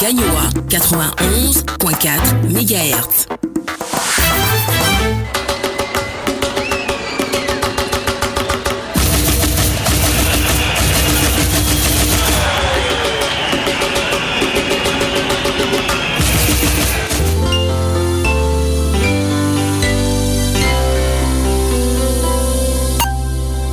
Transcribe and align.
Gagnoa 0.00 0.50
91.4 0.68 2.48
MHz. 2.48 3.26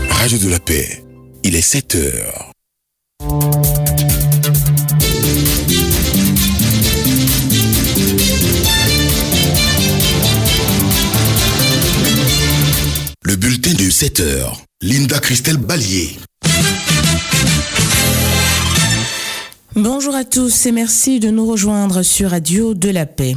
Radio 0.10 0.38
de 0.38 0.49
la 0.49 0.60
paix. 0.60 1.04
Il 1.44 1.55
est 1.55 1.62
7 1.62 1.96
heures. 1.96 2.48
7h. 13.99 14.53
Linda 14.81 15.20
Christelle 15.20 15.58
Ballier. 15.58 16.17
Bonjour 19.76 20.16
à 20.16 20.23
tous 20.23 20.67
et 20.67 20.71
merci 20.71 21.20
de 21.20 21.30
nous 21.30 21.45
rejoindre 21.45 22.02
sur 22.02 22.30
Radio 22.30 22.73
de 22.73 22.88
la 22.88 23.05
Paix. 23.05 23.35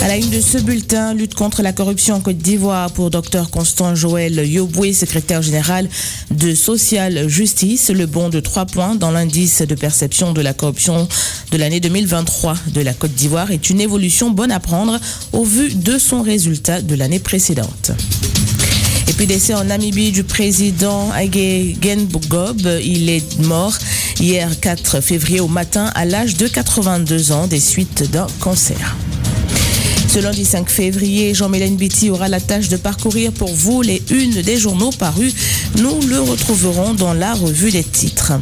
À 0.00 0.08
la 0.08 0.16
une 0.16 0.30
de 0.30 0.40
ce 0.40 0.56
bulletin, 0.56 1.12
lutte 1.12 1.34
contre 1.34 1.60
la 1.60 1.74
corruption 1.74 2.14
en 2.14 2.20
Côte 2.20 2.38
d'Ivoire 2.38 2.90
pour 2.92 3.10
Dr 3.10 3.50
Constant 3.50 3.94
Joël 3.94 4.38
Yoboué, 4.38 4.94
secrétaire 4.94 5.42
général 5.42 5.86
de 6.30 6.54
Social 6.54 7.28
Justice, 7.28 7.90
le 7.90 8.06
bond 8.06 8.30
de 8.30 8.40
3 8.40 8.64
points 8.64 8.94
dans 8.94 9.10
l'indice 9.10 9.60
de 9.60 9.74
perception 9.74 10.32
de 10.32 10.40
la 10.40 10.54
corruption 10.54 11.06
de 11.50 11.56
l'année 11.58 11.80
2023 11.80 12.56
de 12.68 12.80
la 12.80 12.94
Côte 12.94 13.12
d'Ivoire 13.12 13.50
est 13.50 13.68
une 13.68 13.82
évolution 13.82 14.30
bonne 14.30 14.50
à 14.50 14.60
prendre 14.60 14.98
au 15.34 15.44
vu 15.44 15.74
de 15.74 15.98
son 15.98 16.22
résultat 16.22 16.80
de 16.80 16.94
l'année 16.94 17.20
précédente. 17.20 17.92
Et 19.08 19.12
puis 19.12 19.26
décès 19.26 19.54
en 19.54 19.64
Namibie 19.64 20.12
du 20.12 20.24
président 20.24 21.10
Ague 21.12 21.76
Genbogob. 21.82 22.60
Il 22.82 23.10
est 23.10 23.38
mort 23.40 23.76
hier 24.20 24.48
4 24.60 25.00
février 25.00 25.40
au 25.40 25.48
matin 25.48 25.90
à 25.94 26.04
l'âge 26.04 26.36
de 26.36 26.46
82 26.48 27.32
ans 27.32 27.46
des 27.46 27.60
suites 27.60 28.10
d'un 28.10 28.26
cancer. 28.40 28.96
Ce 30.08 30.18
lundi 30.18 30.44
5 30.44 30.68
février, 30.68 31.34
Jean-Mélène 31.34 31.76
Bitty 31.76 32.10
aura 32.10 32.28
la 32.28 32.40
tâche 32.40 32.68
de 32.68 32.76
parcourir 32.76 33.32
pour 33.32 33.52
vous 33.54 33.80
les 33.80 34.02
unes 34.10 34.42
des 34.42 34.58
journaux 34.58 34.90
parus. 34.90 35.34
Nous 35.78 36.02
le 36.02 36.20
retrouverons 36.20 36.92
dans 36.94 37.14
la 37.14 37.32
revue 37.32 37.70
des 37.70 37.84
titres. 37.84 38.34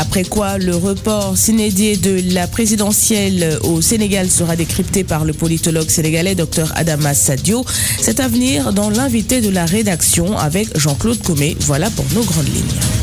Après 0.00 0.22
quoi, 0.22 0.58
le 0.58 0.76
report 0.76 1.36
s'inédié 1.36 1.96
de 1.96 2.32
la 2.32 2.46
présidentielle 2.46 3.58
au 3.64 3.82
Sénégal 3.82 4.30
sera 4.30 4.54
décrypté 4.54 5.02
par 5.02 5.24
le 5.24 5.32
politologue 5.32 5.88
sénégalais 5.88 6.36
Dr 6.36 6.70
Adama 6.76 7.14
Sadio. 7.14 7.64
Cet 8.00 8.20
avenir 8.20 8.72
dans 8.72 8.90
l'invité 8.90 9.40
de 9.40 9.48
la 9.48 9.66
rédaction 9.66 10.38
avec 10.38 10.78
Jean-Claude 10.78 11.20
Comé. 11.20 11.56
Voilà 11.62 11.90
pour 11.90 12.04
nos 12.14 12.22
grandes 12.22 12.46
lignes. 12.46 12.97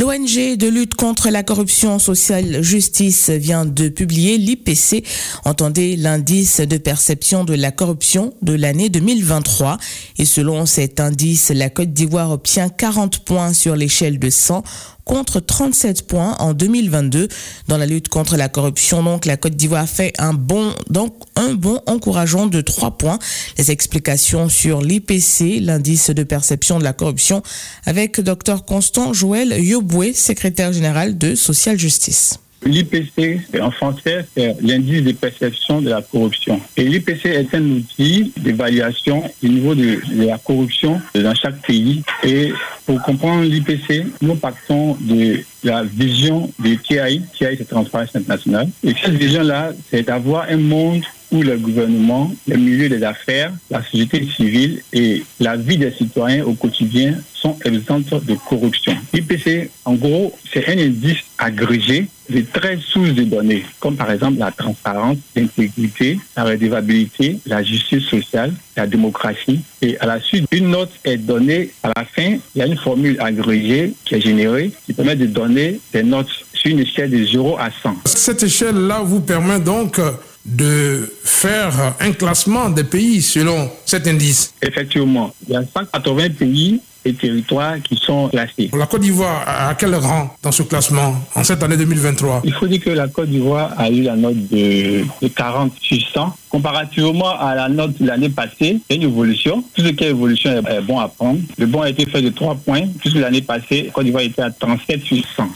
L'ONG 0.00 0.56
de 0.56 0.66
lutte 0.66 0.94
contre 0.94 1.28
la 1.28 1.42
corruption 1.42 1.98
sociale 1.98 2.62
justice 2.62 3.28
vient 3.28 3.66
de 3.66 3.90
publier 3.90 4.38
l'IPC, 4.38 5.04
entendez 5.44 5.94
l'indice 5.94 6.62
de 6.62 6.78
perception 6.78 7.44
de 7.44 7.52
la 7.52 7.70
corruption 7.70 8.32
de 8.40 8.54
l'année 8.54 8.88
2023. 8.88 9.76
Et 10.16 10.24
selon 10.24 10.64
cet 10.64 11.00
indice, 11.00 11.50
la 11.50 11.68
Côte 11.68 11.92
d'Ivoire 11.92 12.30
obtient 12.30 12.70
40 12.70 13.18
points 13.26 13.52
sur 13.52 13.76
l'échelle 13.76 14.18
de 14.18 14.30
100 14.30 14.62
contre 15.04 15.40
37 15.40 16.06
points 16.06 16.36
en 16.38 16.52
2022 16.52 17.28
dans 17.68 17.76
la 17.76 17.86
lutte 17.86 18.08
contre 18.08 18.36
la 18.36 18.48
corruption. 18.48 19.02
Donc, 19.02 19.26
la 19.26 19.36
Côte 19.36 19.56
d'Ivoire 19.56 19.88
fait 19.88 20.12
un 20.18 20.34
bon, 20.34 20.72
donc, 20.88 21.14
un 21.36 21.54
bon 21.54 21.80
encourageant 21.86 22.46
de 22.46 22.60
3 22.60 22.92
points. 22.92 23.18
Les 23.58 23.70
explications 23.70 24.48
sur 24.48 24.82
l'IPC, 24.82 25.60
l'indice 25.60 26.10
de 26.10 26.22
perception 26.22 26.78
de 26.78 26.84
la 26.84 26.92
corruption, 26.92 27.42
avec 27.86 28.20
Dr 28.20 28.64
Constant 28.64 29.12
Joël 29.12 29.52
Yoboué, 29.58 30.12
secrétaire 30.12 30.72
général 30.72 31.18
de 31.18 31.34
Social 31.34 31.78
Justice. 31.78 32.38
L'IPC, 32.64 33.40
en 33.60 33.70
français, 33.70 34.26
c'est 34.36 34.56
l'indice 34.60 35.02
de 35.02 35.12
perception 35.12 35.80
de 35.80 35.90
la 35.90 36.02
corruption. 36.02 36.60
Et 36.76 36.84
l'IPC 36.84 37.26
est 37.26 37.54
un 37.54 37.64
outil 37.70 38.32
d'évaluation 38.36 39.22
du 39.42 39.48
niveau 39.48 39.74
de, 39.74 39.98
la 40.16 40.38
corruption 40.38 41.00
dans 41.14 41.34
chaque 41.34 41.60
pays. 41.66 42.02
Et 42.22 42.52
pour 42.84 43.00
comprendre 43.02 43.44
l'IPC, 43.44 44.06
nous 44.20 44.34
partons 44.34 44.96
de 45.00 45.40
la 45.64 45.84
vision 45.84 46.50
de 46.58 46.74
TI, 46.74 47.22
TI 47.34 47.56
c'est 47.56 47.68
Transparence 47.68 48.14
Internationale. 48.14 48.68
Et 48.84 48.94
cette 49.02 49.14
vision-là, 49.14 49.72
c'est 49.90 50.02
d'avoir 50.02 50.46
un 50.50 50.58
monde 50.58 51.02
où 51.32 51.42
le 51.42 51.56
gouvernement, 51.56 52.32
le 52.46 52.56
milieu 52.56 52.88
des 52.88 53.02
affaires, 53.02 53.52
la 53.70 53.82
société 53.82 54.26
civile 54.36 54.82
et 54.92 55.22
la 55.38 55.56
vie 55.56 55.78
des 55.78 55.92
citoyens 55.92 56.44
au 56.44 56.54
quotidien 56.54 57.14
sont 57.34 57.56
exemptes 57.64 58.24
de 58.24 58.34
corruption. 58.48 58.94
L'IPC, 59.14 59.70
en 59.84 59.94
gros, 59.94 60.36
c'est 60.52 60.68
un 60.68 60.78
indice 60.78 61.18
agrégé 61.38 62.06
de 62.28 62.42
13 62.42 62.80
sources 62.80 63.14
de 63.14 63.24
données, 63.24 63.64
comme 63.80 63.96
par 63.96 64.10
exemple 64.10 64.38
la 64.38 64.52
transparence, 64.52 65.16
l'intégrité, 65.34 66.18
la 66.36 66.44
redevabilité, 66.44 67.38
la 67.46 67.62
justice 67.62 68.04
sociale, 68.04 68.52
la 68.76 68.86
démocratie. 68.86 69.60
Et 69.82 69.98
à 69.98 70.06
la 70.06 70.20
suite, 70.20 70.46
une 70.52 70.68
note 70.68 70.92
est 71.04 71.16
donnée 71.16 71.70
à 71.82 71.92
la 71.96 72.04
fin. 72.04 72.36
Il 72.54 72.58
y 72.58 72.62
a 72.62 72.66
une 72.66 72.76
formule 72.76 73.16
agrégée 73.20 73.94
qui 74.04 74.16
est 74.16 74.20
générée 74.20 74.70
qui 74.84 74.92
permet 74.92 75.16
de 75.16 75.26
donner 75.26 75.80
des 75.92 76.02
notes 76.02 76.28
sur 76.52 76.70
une 76.70 76.80
échelle 76.80 77.10
de 77.10 77.24
0 77.24 77.56
à 77.58 77.70
100. 77.82 77.96
Cette 78.04 78.42
échelle-là 78.42 79.00
vous 79.02 79.20
permet 79.20 79.58
donc 79.58 79.98
de 80.44 81.12
faire 81.22 81.94
un 82.00 82.12
classement 82.12 82.70
des 82.70 82.84
pays 82.84 83.22
selon 83.22 83.70
cet 83.84 84.06
indice. 84.06 84.54
Effectivement, 84.62 85.34
il 85.46 85.54
y 85.54 85.56
a 85.56 85.62
180 85.62 86.30
pays 86.30 86.80
et 87.04 87.14
territoires 87.14 87.80
qui 87.82 87.96
sont 87.96 88.28
classés. 88.28 88.70
La 88.76 88.86
Côte 88.86 89.00
d'Ivoire, 89.00 89.42
à 89.46 89.74
quel 89.74 89.94
rang 89.94 90.36
dans 90.42 90.52
ce 90.52 90.62
classement 90.62 91.14
en 91.34 91.44
cette 91.44 91.62
année 91.62 91.76
2023 91.76 92.42
Il 92.44 92.52
faut 92.52 92.66
dire 92.66 92.80
que 92.80 92.90
la 92.90 93.08
Côte 93.08 93.28
d'Ivoire 93.28 93.72
a 93.78 93.90
eu 93.90 94.02
la 94.02 94.16
note 94.16 94.48
de, 94.48 95.04
de 95.22 95.28
40 95.28 95.72
sur 95.80 95.98
100. 96.12 96.36
Comparativement 96.50 97.38
à 97.40 97.54
la 97.54 97.68
note 97.68 98.00
de 98.00 98.06
l'année 98.06 98.28
passée, 98.28 98.80
il 98.88 98.90
y 98.90 98.92
a 98.92 98.94
une 98.96 99.02
évolution. 99.10 99.64
Tout 99.74 99.82
ce 99.82 99.88
qui 99.88 100.04
est 100.04 100.10
évolution 100.10 100.50
est 100.50 100.80
bon 100.82 100.98
à 100.98 101.08
prendre. 101.08 101.40
Le 101.56 101.66
bon 101.66 101.80
a 101.82 101.88
été 101.88 102.04
fait 102.06 102.22
de 102.22 102.30
3 102.30 102.56
points, 102.56 102.86
puisque 102.98 103.16
l'année 103.16 103.42
passée, 103.42 103.84
la 103.84 103.92
Côte 103.92 104.04
d'Ivoire 104.04 104.24
était 104.24 104.42
à 104.42 104.50
37 104.50 105.02
sur 105.02 105.16
100. 105.36 105.48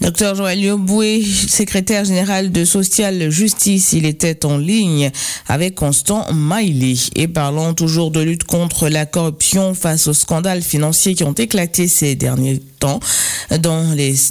Docteur 0.00 0.34
Joël 0.34 0.58
Yoboué, 0.58 1.22
secrétaire 1.22 2.06
général 2.06 2.52
de 2.52 2.64
Social 2.64 3.28
Justice, 3.30 3.92
il 3.92 4.06
était 4.06 4.46
en 4.46 4.56
ligne 4.56 5.10
avec 5.46 5.74
Constant 5.74 6.32
Mailly. 6.32 7.10
Et 7.16 7.28
parlons 7.28 7.74
toujours 7.74 8.10
de 8.10 8.20
lutte 8.20 8.44
contre 8.44 8.88
la 8.88 9.04
corruption 9.04 9.74
face 9.74 10.08
aux 10.08 10.14
scandales 10.14 10.62
financiers 10.62 11.14
qui 11.14 11.24
ont 11.24 11.34
éclaté 11.34 11.86
ces 11.86 12.14
derniers 12.14 12.62
dans, 12.80 13.00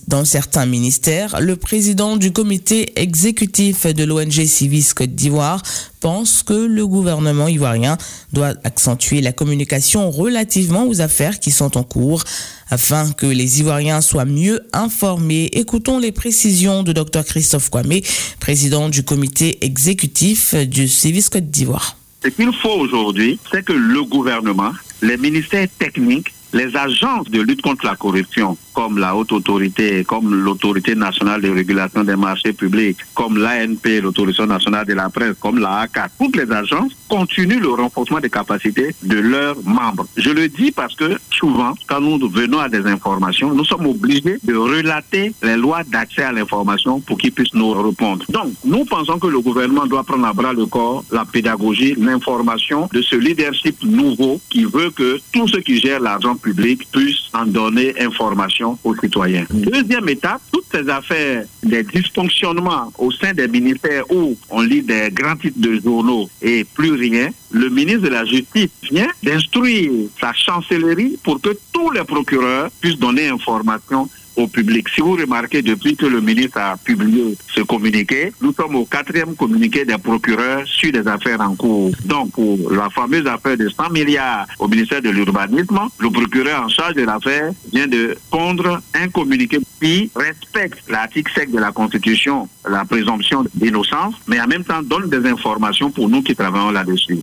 dans 0.08 0.26
certains 0.26 0.66
ministères. 0.66 1.40
Le 1.40 1.56
président 1.56 2.18
du 2.18 2.32
comité 2.32 3.00
exécutif 3.00 3.86
de 3.86 4.04
l'ONG 4.04 4.46
Civis 4.46 4.94
Côte 4.94 5.16
d'Ivoire 5.16 5.62
pense 6.00 6.44
que 6.44 6.54
le 6.54 6.88
gouvernement 6.88 7.48
ivoirien 7.48 7.98
doit 8.34 8.54
accentuer 8.64 9.22
la 9.22 9.32
communication 9.32 10.12
relativement 10.12 10.88
aux 10.88 11.02
affaires 11.02 11.40
qui 11.40 11.52
sont 11.52 11.78
en 11.78 11.84
cours 11.84 12.24
afin 12.70 13.12
que 13.12 13.26
les 13.26 13.60
Ivoiriens 13.60 14.02
soient 14.02 14.26
mieux 14.26 14.62
informés. 14.74 15.50
Écoutons 15.54 16.00
les 16.00 16.12
précisions 16.12 16.84
de 16.84 16.94
Dr 16.94 17.24
Christophe 17.26 17.70
Kwame, 17.70 18.00
président 18.40 18.90
du 18.90 19.04
comité 19.04 19.58
exécutif 19.66 20.54
du 20.56 20.88
Civis 20.88 21.30
Côte 21.30 21.50
d'Ivoire. 21.50 21.98
Ce 22.24 22.30
qu'il 22.30 22.54
faut 22.54 22.70
aujourd'hui, 22.70 23.40
c'est 23.52 23.64
que 23.64 23.74
le 23.74 24.04
gouvernement, 24.04 24.72
les 25.02 25.18
ministères 25.18 25.68
techniques, 25.80 26.34
les 26.54 26.76
agences 26.76 27.30
de 27.30 27.42
lutte 27.42 27.62
contre 27.62 27.86
la 27.86 27.96
corruption, 27.96 28.58
comme 28.74 28.98
la 28.98 29.16
haute 29.16 29.32
autorité, 29.32 30.04
comme 30.04 30.34
l'autorité 30.34 30.96
nationale 30.96 31.42
de 31.42 31.50
régulation 31.50 32.04
des 32.04 32.16
marchés 32.16 32.54
publics, 32.54 32.98
comme 33.14 33.38
l'ANP, 33.38 34.02
l'autorité 34.02 34.46
nationale 34.46 34.86
de 34.86 34.94
la 34.94 35.10
presse, 35.10 35.36
comme 35.40 35.60
la 35.60 35.80
ACA, 35.80 36.08
toutes 36.20 36.36
les 36.36 36.52
agences 36.52 36.94
continuent 37.08 37.60
le 37.60 37.70
renforcement 37.70 38.20
des 38.20 38.30
capacités 38.30 38.96
de 39.04 39.18
leurs 39.20 39.58
membres. 39.66 40.08
Je 40.16 40.30
le 40.30 40.48
dis 40.48 40.72
parce 40.72 40.96
que 40.96 41.18
souvent, 41.32 41.74
quand 41.88 42.02
nous 42.02 42.30
venons 42.30 42.60
à 42.60 42.70
des 42.70 42.86
informations, 42.86 43.54
nous 43.54 43.66
sommes 43.66 43.88
obligés 43.88 44.38
de 44.44 44.56
relater 44.56 45.34
les 45.44 45.58
lois 45.58 45.84
d'accès 45.84 46.24
à 46.24 46.32
l'information 46.32 47.00
pour 47.00 47.18
qu'ils 47.18 47.32
puissent 47.32 47.54
nous 47.54 47.72
répondre. 47.72 48.26
Donc, 48.30 48.54
nous 48.64 48.86
pensons 48.86 49.20
que 49.20 49.28
le 49.28 49.40
gouvernement 49.40 49.86
doit 49.86 50.04
prendre 50.04 50.26
à 50.26 50.34
bras 50.34 50.54
le 50.54 50.66
corps 50.66 51.04
la 51.12 51.26
pédagogie, 51.26 51.96
l'information 51.96 52.90
de 52.94 53.02
ce 53.02 53.16
leadership 53.16 53.84
nouveau 53.84 54.40
qui 54.50 54.64
veut 54.64 54.92
que 54.92 55.20
tous 55.32 55.48
ceux 55.48 55.62
qui 55.62 55.80
gèrent 55.80 56.00
l'argent 56.00 56.36
public 56.40 56.88
puisse 56.92 57.30
en 57.34 57.46
donner 57.46 57.94
information 58.00 58.78
aux 58.84 58.96
citoyens. 58.96 59.46
Deuxième 59.52 60.10
étape, 60.10 60.42
toutes 60.52 60.66
ces 60.72 60.90
affaires, 60.90 61.46
des 61.64 61.84
dysfonctionnements 61.84 62.92
au 62.98 63.12
sein 63.12 63.34
des 63.34 63.48
ministères 63.48 64.04
où 64.12 64.38
on 64.50 64.62
lit 64.62 64.82
des 64.82 65.10
grands 65.12 65.36
titres 65.36 65.60
de 65.60 65.80
journaux 65.80 66.30
et 66.42 66.64
plus 66.64 66.94
rien, 66.94 67.30
le 67.52 67.70
ministre 67.70 68.02
de 68.02 68.10
la 68.10 68.26
Justice 68.26 68.70
vient 68.90 69.08
d'instruire 69.24 69.92
sa 70.20 70.34
chancellerie 70.34 71.18
pour 71.24 71.42
que 71.42 71.58
tous 71.74 71.92
les 71.92 72.04
procureurs 72.04 72.70
puissent 72.82 73.00
donner 73.00 73.28
information 73.28 74.10
au 74.36 74.48
public. 74.48 74.88
Si 74.90 75.02
vous 75.02 75.14
remarquez, 75.14 75.62
depuis 75.62 75.96
que 75.96 76.06
le 76.06 76.22
ministre 76.22 76.58
a 76.58 76.78
publié 76.78 77.36
ce 77.48 77.62
communiqué, 77.62 78.32
nous 78.42 78.54
sommes 78.54 78.76
au 78.76 78.86
quatrième 78.86 79.36
communiqué 79.36 79.86
des 79.86 79.98
procureurs 79.98 80.66
sur 80.66 80.92
des 80.92 81.08
affaires 81.08 81.42
en 81.42 81.56
cours. 81.56 81.92
Donc, 82.06 82.32
pour 82.32 82.72
la 82.72 82.90
fameuse 82.90 83.28
affaire 83.28 83.58
de 83.58 83.70
100 83.70 83.90
milliards 83.90 84.48
au 84.60 84.68
ministère 84.68 85.02
de 85.02 85.10
l'Urbanisme, 85.10 85.80
le 86.00 86.10
procureur 86.10 86.64
en 86.64 86.70
charge 86.70 86.96
de 86.96 87.04
l'affaire 87.04 87.52
vient 87.72 87.88
de 87.88 88.18
pondre 88.30 88.82
un 88.94 89.08
communiqué 89.10 89.60
qui 89.82 90.10
respecte 90.16 90.90
l'article 90.90 91.32
7 91.34 91.52
de 91.52 91.60
la 91.60 91.72
Constitution, 91.72 92.48
la 92.68 92.86
présomption 92.86 93.46
d'innocence, 93.54 94.16
mais 94.28 94.40
en 94.40 94.48
même 94.48 94.64
temps 94.64 94.82
donne 94.82 95.10
des 95.10 95.28
informations 95.30 95.92
pour 95.92 96.10
nous 96.10 96.22
qui 96.22 96.36
travaillons 96.36 96.72
là-dessus. 96.72 97.20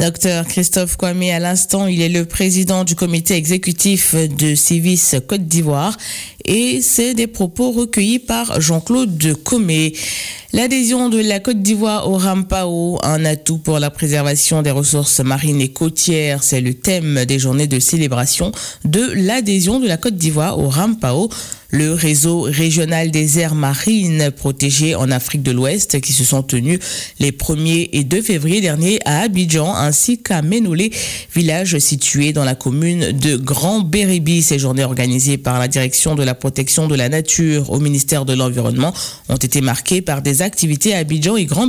Docteur 0.00 0.46
Christophe 0.46 0.96
Kwame, 0.96 1.24
à 1.24 1.38
l'instant, 1.38 1.86
il 1.86 2.00
est 2.00 2.08
le 2.08 2.24
président 2.24 2.84
du 2.84 2.94
comité 2.94 3.34
exécutif 3.34 4.14
de 4.14 4.54
Civis 4.54 5.16
Côte 5.28 5.42
d'Ivoire 5.42 5.94
et 6.50 6.82
c'est 6.82 7.14
des 7.14 7.28
propos 7.28 7.70
recueillis 7.70 8.18
par 8.18 8.60
Jean-Claude 8.60 9.34
Comé. 9.44 9.94
L'adhésion 10.52 11.08
de 11.08 11.20
la 11.20 11.38
Côte 11.38 11.62
d'Ivoire 11.62 12.10
au 12.10 12.16
RAMPAO, 12.16 12.98
un 13.04 13.24
atout 13.24 13.58
pour 13.58 13.78
la 13.78 13.88
préservation 13.88 14.60
des 14.62 14.72
ressources 14.72 15.20
marines 15.20 15.60
et 15.60 15.68
côtières, 15.68 16.42
c'est 16.42 16.60
le 16.60 16.74
thème 16.74 17.24
des 17.24 17.38
journées 17.38 17.68
de 17.68 17.78
célébration 17.78 18.50
de 18.84 19.12
l'adhésion 19.14 19.78
de 19.78 19.86
la 19.86 19.96
Côte 19.96 20.16
d'Ivoire 20.16 20.58
au 20.58 20.68
RAMPAO 20.68 21.30
le 21.70 21.92
réseau 21.92 22.40
régional 22.42 23.10
des 23.10 23.38
aires 23.38 23.54
marines 23.54 24.30
protégées 24.30 24.94
en 24.94 25.10
Afrique 25.10 25.42
de 25.42 25.52
l'Ouest 25.52 26.00
qui 26.00 26.12
se 26.12 26.24
sont 26.24 26.42
tenus 26.42 26.80
les 27.18 27.30
1er 27.30 27.90
et 27.92 28.04
2 28.04 28.22
février 28.22 28.60
dernier 28.60 28.98
à 29.04 29.20
Abidjan 29.20 29.74
ainsi 29.74 30.18
qu'à 30.18 30.42
Ménoulé, 30.42 30.90
village 31.34 31.78
situé 31.78 32.32
dans 32.32 32.44
la 32.44 32.54
commune 32.54 33.12
de 33.12 33.36
Grand 33.36 33.80
Béribi. 33.80 34.42
Ces 34.42 34.58
journées 34.58 34.84
organisées 34.84 35.38
par 35.38 35.58
la 35.58 35.68
direction 35.68 36.14
de 36.14 36.24
la 36.24 36.34
protection 36.40 36.88
de 36.88 36.96
la 36.96 37.08
nature 37.08 37.70
au 37.70 37.78
ministère 37.78 38.24
de 38.24 38.32
l'Environnement 38.32 38.92
ont 39.28 39.36
été 39.36 39.60
marquées 39.60 40.02
par 40.02 40.22
des 40.22 40.42
activités 40.42 40.94
à 40.94 40.98
Abidjan 40.98 41.36
et 41.36 41.44
Grand, 41.44 41.68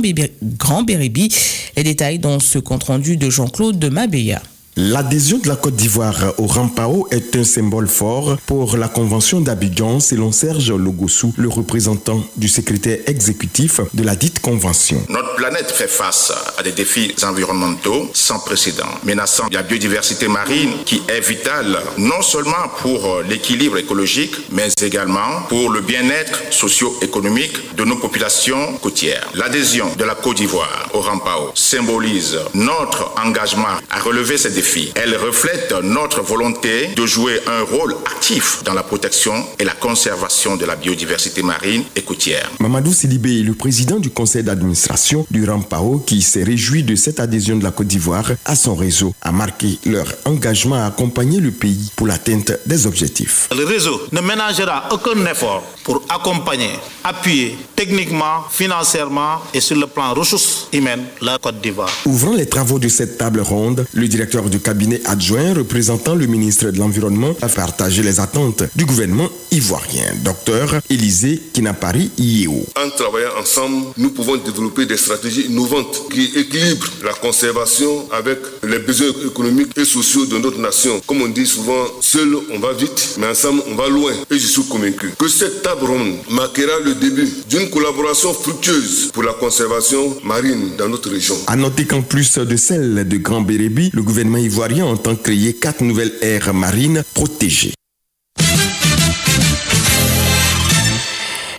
Béribi. 0.82 1.28
Les 1.76 1.84
détails 1.84 2.18
dans 2.18 2.40
ce 2.40 2.58
compte 2.58 2.84
rendu 2.84 3.16
de 3.16 3.30
Jean-Claude 3.30 3.78
de 3.78 3.88
Mabéa. 3.88 4.42
L'adhésion 4.74 5.36
de 5.36 5.48
la 5.48 5.56
Côte 5.56 5.76
d'Ivoire 5.76 6.32
au 6.38 6.46
Rampao 6.46 7.06
est 7.10 7.36
un 7.36 7.44
symbole 7.44 7.88
fort 7.88 8.38
pour 8.46 8.78
la 8.78 8.88
Convention 8.88 9.42
d'Abidjan, 9.42 10.00
selon 10.00 10.32
Serge 10.32 10.72
Logossou, 10.72 11.34
le 11.36 11.50
représentant 11.50 12.24
du 12.38 12.48
secrétaire 12.48 13.00
exécutif 13.06 13.82
de 13.92 14.02
la 14.02 14.16
dite 14.16 14.40
convention. 14.40 14.96
Notre 15.10 15.34
planète 15.34 15.70
fait 15.70 15.88
face 15.88 16.32
à 16.56 16.62
des 16.62 16.72
défis 16.72 17.14
environnementaux 17.22 18.08
sans 18.14 18.38
précédent, 18.38 18.88
menaçant 19.04 19.44
la 19.52 19.62
biodiversité 19.62 20.26
marine 20.26 20.72
qui 20.86 21.02
est 21.06 21.20
vitale 21.20 21.78
non 21.98 22.22
seulement 22.22 22.70
pour 22.80 23.20
l'équilibre 23.28 23.76
écologique, 23.76 24.34
mais 24.52 24.68
également 24.80 25.42
pour 25.50 25.68
le 25.68 25.82
bien-être 25.82 26.40
socio-économique 26.48 27.76
de 27.76 27.84
nos 27.84 27.96
populations 27.96 28.72
côtières. 28.80 29.28
L'adhésion 29.34 29.90
de 29.98 30.04
la 30.04 30.14
Côte 30.14 30.38
d'Ivoire 30.38 30.88
au 30.94 31.02
Rampao 31.02 31.50
symbolise 31.54 32.38
notre 32.54 33.12
engagement 33.22 33.76
à 33.90 34.00
relever 34.00 34.38
ces 34.38 34.48
défis 34.48 34.61
elle 34.94 35.16
reflète 35.16 35.74
notre 35.82 36.22
volonté 36.22 36.88
de 36.94 37.04
jouer 37.06 37.40
un 37.46 37.62
rôle 37.62 37.96
actif 38.06 38.62
dans 38.64 38.74
la 38.74 38.82
protection 38.82 39.44
et 39.58 39.64
la 39.64 39.72
conservation 39.72 40.56
de 40.56 40.64
la 40.64 40.76
biodiversité 40.76 41.42
marine 41.42 41.82
et 41.96 42.02
côtière. 42.02 42.50
Mamadou 42.60 42.92
Sidibé 42.92 43.40
est 43.40 43.42
le 43.42 43.54
président 43.54 43.98
du 43.98 44.10
conseil 44.10 44.42
d'administration 44.44 45.26
du 45.30 45.44
RAMPAO 45.44 46.04
qui 46.06 46.22
s'est 46.22 46.44
réjoui 46.44 46.82
de 46.84 46.94
cette 46.94 47.18
adhésion 47.18 47.56
de 47.56 47.64
la 47.64 47.70
Côte 47.72 47.88
d'Ivoire 47.88 48.30
à 48.44 48.54
son 48.54 48.74
réseau, 48.74 49.14
a 49.20 49.32
marqué 49.32 49.78
leur 49.84 50.06
engagement 50.24 50.76
à 50.76 50.86
accompagner 50.86 51.40
le 51.40 51.50
pays 51.50 51.90
pour 51.96 52.06
l'atteinte 52.06 52.52
des 52.66 52.86
objectifs. 52.86 53.48
Le 53.56 53.64
réseau 53.64 54.00
ne 54.12 54.20
ménagera 54.20 54.88
aucun 54.92 55.24
effort 55.26 55.64
pour 55.82 56.02
accompagner, 56.08 56.70
appuyer 57.02 57.56
techniquement, 57.74 58.44
financièrement 58.50 59.38
et 59.52 59.60
sur 59.60 59.76
le 59.76 59.86
plan 59.86 60.14
ressources 60.14 60.68
humaines 60.72 61.04
la 61.20 61.38
Côte 61.38 61.60
d'Ivoire. 61.60 61.90
Ouvrant 62.06 62.32
les 62.32 62.46
travaux 62.46 62.78
de 62.78 62.88
cette 62.88 63.18
table 63.18 63.40
ronde, 63.40 63.84
le 63.92 64.06
directeur 64.06 64.44
du 64.52 64.60
cabinet 64.60 65.00
adjoint 65.06 65.54
représentant 65.54 66.14
le 66.14 66.26
ministre 66.26 66.70
de 66.70 66.78
l'Environnement 66.78 67.34
a 67.40 67.48
partagé 67.48 68.02
les 68.02 68.20
attentes 68.20 68.64
du 68.76 68.84
gouvernement 68.84 69.30
ivoirien. 69.50 70.04
Docteur 70.22 70.74
Élisée 70.90 71.40
Kinapari 71.54 72.10
Yeo. 72.18 72.66
En 72.76 72.90
travaillant 72.90 73.30
ensemble, 73.40 73.86
nous 73.96 74.10
pouvons 74.10 74.36
développer 74.36 74.84
des 74.84 74.98
stratégies 74.98 75.46
innovantes 75.46 76.02
qui 76.12 76.24
équilibrent 76.36 76.90
la 77.02 77.14
conservation 77.14 78.10
avec 78.12 78.38
les 78.62 78.78
besoins 78.78 79.12
économiques 79.26 79.72
et 79.78 79.86
sociaux 79.86 80.26
de 80.26 80.36
notre 80.36 80.58
nation. 80.60 81.00
Comme 81.06 81.22
on 81.22 81.28
dit 81.28 81.46
souvent, 81.46 81.86
seul 82.02 82.36
on 82.52 82.58
va 82.58 82.74
vite, 82.74 83.16
mais 83.18 83.28
ensemble 83.28 83.62
on 83.70 83.74
va 83.74 83.88
loin. 83.88 84.12
Et 84.30 84.38
je 84.38 84.46
suis 84.46 84.64
convaincu 84.64 85.14
que 85.18 85.28
cette 85.28 85.62
table 85.62 85.86
ronde 85.86 86.16
marquera 86.28 86.78
le 86.84 86.94
début 86.94 87.28
d'une 87.48 87.70
collaboration 87.70 88.34
fructueuse 88.34 89.10
pour 89.14 89.22
la 89.22 89.32
conservation 89.32 90.14
marine 90.22 90.76
dans 90.76 90.90
notre 90.90 91.10
région. 91.10 91.36
À 91.46 91.56
noter 91.56 91.86
qu'en 91.86 92.02
plus 92.02 92.36
de 92.36 92.56
celle 92.56 93.08
de 93.08 93.16
Grand 93.16 93.40
Bérébi, 93.40 93.90
le 93.94 94.02
gouvernement 94.02 94.41
ivoirien 94.42 94.86
entend 94.86 95.16
créer 95.16 95.54
quatre 95.54 95.82
nouvelles 95.82 96.12
aires 96.20 96.52
marines 96.52 97.02
protégées. 97.14 97.72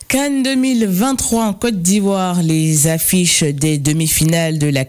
Cannes 0.08 0.44
2023 0.44 1.46
en 1.46 1.54
Côte 1.54 1.82
d'Ivoire, 1.82 2.44
les 2.44 2.88
affiches 2.88 3.44
des 3.44 3.80
demi-finales 3.80 4.60
de 4.60 4.68
la 4.68 4.86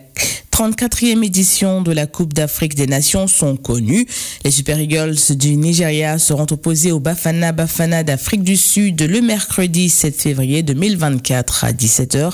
34e 0.54 1.24
édition 1.24 1.82
de 1.82 1.90
la 1.90 2.06
Coupe 2.06 2.32
d'Afrique 2.32 2.76
des 2.76 2.86
Nations 2.86 3.26
sont 3.26 3.56
connues. 3.56 4.06
Les 4.44 4.52
Super 4.52 4.78
Eagles 4.78 5.16
du 5.30 5.56
Nigeria 5.56 6.18
seront 6.20 6.46
opposés 6.48 6.92
aux 6.92 7.00
Bafana 7.00 7.50
Bafana 7.50 8.04
d'Afrique 8.04 8.44
du 8.44 8.56
Sud 8.56 9.02
le 9.02 9.20
mercredi 9.20 9.88
7 9.88 10.14
février 10.14 10.62
2024 10.62 11.64
à 11.64 11.72
17h 11.72 12.30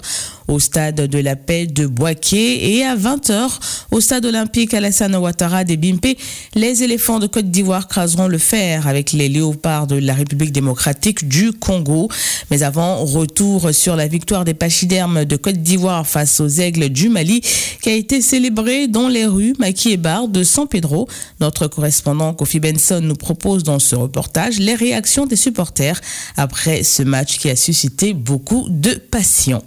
au 0.51 0.59
stade 0.59 0.97
de 1.07 1.19
la 1.19 1.37
paix 1.37 1.67
de 1.67 1.87
Boaké 1.87 2.77
et 2.77 2.85
à 2.85 2.97
20h 2.97 3.49
au 3.93 4.01
stade 4.01 4.27
olympique 4.27 4.75
Alassane 4.75 5.15
Ouattara 5.17 5.65
des 5.65 5.77
Bimpe. 5.77 6.19
Les 6.55 6.83
éléphants 6.83 7.21
de 7.21 7.27
Côte 7.27 7.51
d'Ivoire 7.51 7.87
craseront 7.87 8.27
le 8.27 8.39
fer 8.39 8.89
avec 8.89 9.13
les 9.13 9.29
léopards 9.29 9.87
de 9.87 9.97
la 9.97 10.13
République 10.13 10.53
démocratique 10.53 11.29
du 11.29 11.53
Congo. 11.53 12.09
Mais 12.51 12.63
avant, 12.63 13.05
retour 13.05 13.73
sur 13.73 13.95
la 13.95 14.09
victoire 14.09 14.45
des 14.45 14.55
pachydermes 14.55 15.25
de 15.25 15.37
Côte 15.37 15.63
d'Ivoire 15.63 16.07
face 16.07 16.41
aux 16.41 16.49
aigles 16.49 16.89
du 16.89 17.09
Mali 17.09 17.43
qui 17.81 17.89
a 17.89 17.95
été 17.95 18.21
célébrée 18.21 18.89
dans 18.89 19.09
les 19.09 19.27
rues 19.27 19.55
Maki 19.59 19.93
et 19.93 19.97
Bar 19.97 20.27
de 20.29 20.43
San 20.43 20.67
Pedro. 20.67 21.09
Notre 21.41 21.69
correspondant 21.69 22.35
Kofi 22.35 22.59
Benson 22.59 23.01
nous 23.03 23.15
propose 23.15 23.63
dans 23.63 23.79
ce 23.79 23.95
reportage 23.95 24.59
les 24.59 24.75
réactions 24.75 25.27
des 25.27 25.37
supporters 25.37 26.01
après 26.37 26.83
ce 26.83 27.05
match 27.05 27.39
qui 27.39 27.49
a 27.49 27.57
suscité 27.57 28.15
beaucoup 28.15 28.67
de 28.69 28.95
passion. 28.95 29.63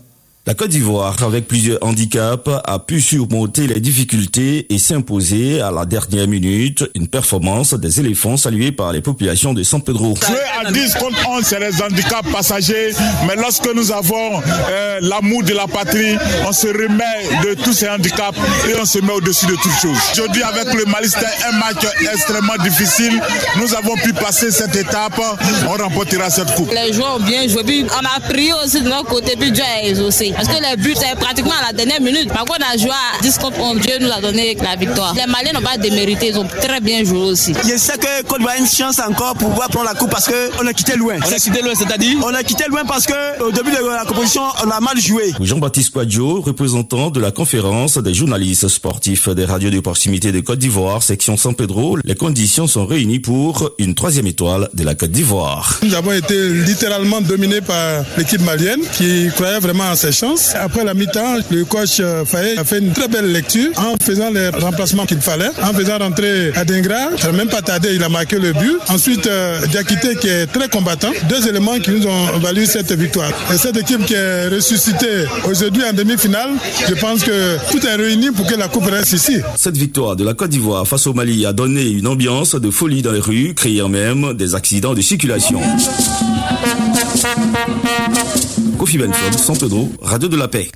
La 0.45 0.55
Côte 0.55 0.71
d'Ivoire, 0.71 1.23
avec 1.23 1.47
plusieurs 1.47 1.81
handicaps, 1.81 2.49
a 2.65 2.77
pu 2.77 2.99
surmonter 2.99 3.65
les 3.65 3.79
difficultés 3.79 4.67
et 4.69 4.77
s'imposer 4.77 5.61
à 5.61 5.71
la 5.71 5.85
dernière 5.85 6.27
minute 6.27 6.83
une 6.95 7.07
performance 7.07 7.73
des 7.73 8.01
éléphants 8.01 8.35
saluée 8.35 8.73
par 8.73 8.91
les 8.91 8.99
populations 8.99 9.53
de 9.53 9.63
San 9.63 9.81
Pedro. 9.81 10.15
Jouer 10.17 10.67
à 10.67 10.69
10 10.69 10.95
contre 10.95 11.29
11, 11.29 11.43
c'est 11.45 11.61
les 11.61 11.81
handicaps 11.81 12.29
passagers, 12.29 12.91
mais 13.25 13.37
lorsque 13.37 13.73
nous 13.73 13.89
avons 13.93 14.41
euh, 14.69 14.99
l'amour 15.01 15.43
de 15.43 15.53
la 15.53 15.65
patrie, 15.65 16.17
on 16.45 16.51
se 16.51 16.67
remet 16.67 17.47
de 17.47 17.53
tous 17.63 17.71
ces 17.71 17.87
handicaps 17.87 18.37
et 18.69 18.77
on 18.77 18.85
se 18.85 18.99
met 18.99 19.13
au-dessus 19.13 19.45
de 19.45 19.55
toutes 19.55 19.79
choses. 19.81 19.97
Aujourd'hui, 20.11 20.43
avec 20.43 20.73
le 20.73 20.83
Mali, 20.91 21.07
c'était 21.07 21.25
un 21.47 21.57
match 21.57 21.85
extrêmement 22.01 22.61
difficile. 22.61 23.21
Nous 23.61 23.73
avons 23.75 23.95
pu 23.95 24.11
passer 24.11 24.51
cette 24.51 24.75
étape, 24.75 25.21
on 25.69 25.81
remportera 25.81 26.29
cette 26.29 26.53
coupe. 26.55 26.69
Les 26.69 26.91
joueurs 26.91 27.15
ont 27.15 27.23
bien 27.23 27.47
joué, 27.47 27.63
puis 27.63 27.85
on 27.85 28.05
a 28.05 28.19
prié 28.19 28.51
aussi 28.61 28.81
de 28.81 28.89
notre 28.89 29.07
côté, 29.07 29.37
puis 29.39 29.49
Dieu 29.49 29.63
a 29.63 29.87
exaucé. 29.87 30.32
Parce 30.35 30.47
que 30.47 30.53
les 30.61 30.75
buts, 30.81 30.95
c'est 30.95 31.15
pratiquement 31.15 31.53
à 31.61 31.67
la 31.67 31.73
dernière 31.73 32.01
minute. 32.01 32.29
Par 32.29 32.45
contre, 32.45 32.59
on 32.61 32.73
a 32.73 32.77
joué 32.77 32.89
à 32.91 33.21
10 33.21 33.37
contre 33.37 33.59
11. 33.59 33.79
Dieu 33.81 33.93
nous 33.99 34.11
a 34.11 34.21
donné 34.21 34.55
la 34.61 34.75
victoire. 34.75 35.13
Les 35.13 35.25
Maliens 35.31 35.53
n'ont 35.53 35.61
pas 35.61 35.77
démérité. 35.77 36.29
Ils 36.29 36.39
ont 36.39 36.47
très 36.47 36.79
bien 36.81 37.03
joué 37.03 37.19
aussi. 37.19 37.53
Je 37.53 37.77
sais 37.77 37.97
que 37.97 38.23
Côte 38.23 38.39
d'Ivoire 38.39 38.55
a 38.55 38.59
une 38.59 38.67
chance 38.67 38.99
encore 38.99 39.35
pour 39.35 39.49
pouvoir 39.49 39.69
prendre 39.69 39.85
la 39.85 39.93
coupe 39.95 40.09
parce 40.09 40.27
qu'on 40.27 40.65
a 40.67 40.73
quitté 40.73 40.95
loin. 40.95 41.15
On 41.19 41.31
a 41.31 41.35
quitté 41.35 41.61
loin, 41.61 41.73
c'est-à-dire 41.75 42.17
On 42.23 42.33
a 42.33 42.43
quitté 42.43 42.65
loin 42.69 42.83
parce 42.85 43.05
qu'au 43.05 43.51
début 43.51 43.71
de 43.71 43.77
la 43.77 44.05
compétition, 44.05 44.41
on 44.65 44.69
a 44.69 44.79
mal 44.79 44.99
joué. 44.99 45.33
Jean-Baptiste 45.39 45.91
Quadjo, 45.91 46.41
représentant 46.41 47.09
de 47.09 47.19
la 47.19 47.31
conférence 47.31 47.97
des 47.97 48.13
journalistes 48.13 48.67
sportifs 48.67 49.29
des 49.29 49.45
radios 49.45 49.69
de 49.69 49.79
proximité 49.79 50.31
de 50.31 50.39
Côte 50.39 50.59
d'Ivoire, 50.59 51.03
section 51.03 51.37
San 51.37 51.55
Pedro, 51.55 51.97
les 52.03 52.15
conditions 52.15 52.67
sont 52.67 52.85
réunies 52.85 53.19
pour 53.19 53.71
une 53.77 53.95
troisième 53.95 54.27
étoile 54.27 54.69
de 54.73 54.83
la 54.83 54.95
Côte 54.95 55.11
d'Ivoire. 55.11 55.79
Nous 55.83 55.93
avons 55.93 56.11
été 56.11 56.49
littéralement 56.49 57.21
dominés 57.21 57.61
par 57.61 58.03
l'équipe 58.17 58.41
malienne 58.41 58.81
qui 58.97 59.29
croyait 59.35 59.59
vraiment 59.59 59.85
en 59.85 59.95
ses 59.95 60.11
chances 60.11 60.22
Après 60.55 60.85
la 60.85 60.93
mi-temps, 60.93 61.35
le 61.51 61.65
coach 61.65 61.97
euh, 61.99 62.23
Faye 62.23 62.57
a 62.57 62.63
fait 62.63 62.79
une 62.79 62.93
très 62.93 63.09
belle 63.09 63.31
lecture 63.31 63.71
en 63.77 63.95
faisant 64.01 64.29
les 64.29 64.49
remplacements 64.49 65.05
qu'il 65.05 65.19
fallait, 65.19 65.49
en 65.61 65.73
faisant 65.73 65.97
rentrer 65.97 66.53
Adingra. 66.55 67.17
Ça 67.17 67.27
n'a 67.31 67.37
même 67.37 67.49
pas 67.49 67.61
tardé, 67.61 67.93
il 67.93 68.03
a 68.03 68.07
marqué 68.07 68.39
le 68.39 68.53
but. 68.53 68.77
Ensuite, 68.87 69.27
euh, 69.27 69.59
Diakité 69.67 70.15
qui 70.15 70.29
est 70.29 70.47
très 70.47 70.69
combattant. 70.69 71.11
Deux 71.27 71.45
éléments 71.47 71.77
qui 71.79 71.91
nous 71.91 72.07
ont 72.07 72.39
valu 72.39 72.65
cette 72.65 72.93
victoire. 72.93 73.31
Et 73.53 73.57
cette 73.57 73.75
équipe 73.75 74.05
qui 74.05 74.13
est 74.13 74.47
ressuscitée 74.47 75.25
aujourd'hui 75.45 75.83
en 75.83 75.93
demi-finale, 75.93 76.51
je 76.87 76.93
pense 76.95 77.23
que 77.23 77.57
tout 77.69 77.85
est 77.85 77.95
réuni 77.95 78.31
pour 78.31 78.47
que 78.47 78.55
la 78.55 78.69
coupe 78.69 78.85
reste 78.85 79.11
ici. 79.11 79.39
Cette 79.57 79.75
victoire 79.77 80.15
de 80.15 80.23
la 80.23 80.33
Côte 80.33 80.51
d'Ivoire 80.51 80.87
face 80.87 81.05
au 81.05 81.13
Mali 81.13 81.45
a 81.45 81.51
donné 81.51 81.83
une 81.89 82.07
ambiance 82.07 82.55
de 82.55 82.71
folie 82.71 83.01
dans 83.01 83.11
les 83.11 83.19
rues, 83.19 83.53
créant 83.55 83.89
même 83.89 84.33
des 84.33 84.55
accidents 84.55 84.93
de 84.93 85.01
circulation. 85.01 85.59
Radio 90.01 90.27
de 90.27 90.35
la 90.35 90.49
Paix. 90.49 90.69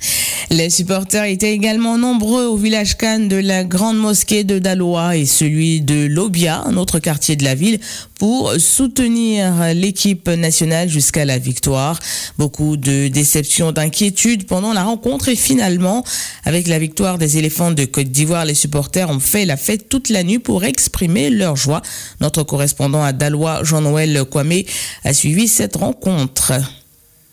Les 0.48 0.70
supporters 0.70 1.24
étaient 1.24 1.52
également 1.52 1.98
nombreux 1.98 2.46
au 2.46 2.56
village 2.56 2.96
Cannes 2.96 3.28
de 3.28 3.36
la 3.36 3.64
grande 3.64 3.98
mosquée 3.98 4.44
de 4.44 4.58
Daloa 4.58 5.18
et 5.18 5.26
celui 5.26 5.82
de 5.82 6.06
Lobia, 6.06 6.62
un 6.64 6.78
autre 6.78 7.00
quartier 7.00 7.36
de 7.36 7.44
la 7.44 7.54
ville, 7.54 7.80
pour 8.18 8.54
soutenir 8.56 9.74
l'équipe 9.74 10.26
nationale 10.26 10.88
jusqu'à 10.88 11.26
la 11.26 11.36
victoire. 11.36 11.98
Beaucoup 12.38 12.78
de 12.78 13.08
déceptions, 13.08 13.72
d'inquiétudes 13.72 14.46
pendant 14.46 14.72
la 14.72 14.84
rencontre 14.84 15.28
et 15.28 15.36
finalement, 15.36 16.02
avec 16.46 16.66
la 16.66 16.78
victoire 16.78 17.18
des 17.18 17.36
éléphants 17.36 17.72
de 17.72 17.84
Côte 17.84 18.08
d'Ivoire, 18.08 18.46
les 18.46 18.54
supporters 18.54 19.10
ont 19.10 19.20
fait 19.20 19.44
la 19.44 19.58
fête 19.58 19.90
toute 19.90 20.08
la 20.08 20.24
nuit 20.24 20.38
pour 20.38 20.64
exprimer 20.64 21.28
leur 21.28 21.56
joie. 21.56 21.82
Notre 22.22 22.42
correspondant 22.42 23.02
à 23.02 23.12
Daloa, 23.12 23.64
Jean-Noël 23.64 24.24
Kwame, 24.24 24.62
a 25.04 25.12
suivi 25.12 25.46
cette 25.46 25.76
rencontre. 25.76 26.54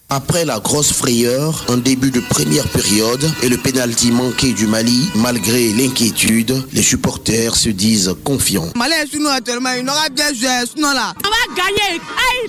Après 0.10 0.46
la 0.46 0.60
grosse 0.60 0.94
frayeur, 0.94 1.66
un 1.68 1.78
début 1.78 2.12
de 2.12 2.20
première 2.20 2.68
période 2.68 3.28
et 3.42 3.50
le 3.50 3.58
pénalty 3.58 4.12
manqué 4.12 4.54
du 4.54 4.68
Mali, 4.68 5.10
malgré 5.16 5.74
l'inquiétude, 5.74 6.64
les 6.74 6.84
supporters 6.84 7.56
se 7.56 7.70
disent 7.70 8.14
confiants. 8.24 8.70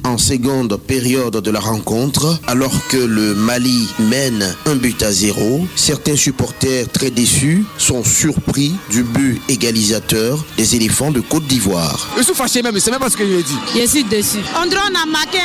En 0.05 0.19
seconde 0.19 0.77
période 0.77 1.37
de 1.37 1.51
la 1.51 1.61
rencontre, 1.61 2.39
alors 2.47 2.75
que 2.89 2.99
le 2.99 3.35
Mali 3.35 3.89
mène 4.01 4.55
un 4.67 4.75
but 4.75 5.03
à 5.03 5.11
zéro, 5.11 5.67
certains 5.77 6.17
supporters 6.17 6.87
très 6.93 7.11
déçus 7.11 7.65
sont 7.79 8.05
surpris 8.05 8.75
du 8.91 9.03
but 9.03 9.41
égalisateur 9.49 10.45
des 10.59 10.77
éléphants 10.77 11.11
de 11.11 11.21
Côte 11.21 11.47
d'Ivoire. 11.47 12.07
Je 12.19 12.23
suis 12.23 12.35
fâché 12.35 12.61
même, 12.61 12.79
c'est 12.79 12.91
même 12.91 13.01
pas 13.01 13.09
ce 13.09 13.17
que 13.17 13.25
je 13.25 13.31
lui 13.31 13.41
ai 13.41 13.43
dit. 13.43 13.59
Je 13.75 13.87
suis 13.87 14.05
déçu. 14.05 14.39
On 14.55 14.69
a 14.69 15.07
marqué. 15.07 15.39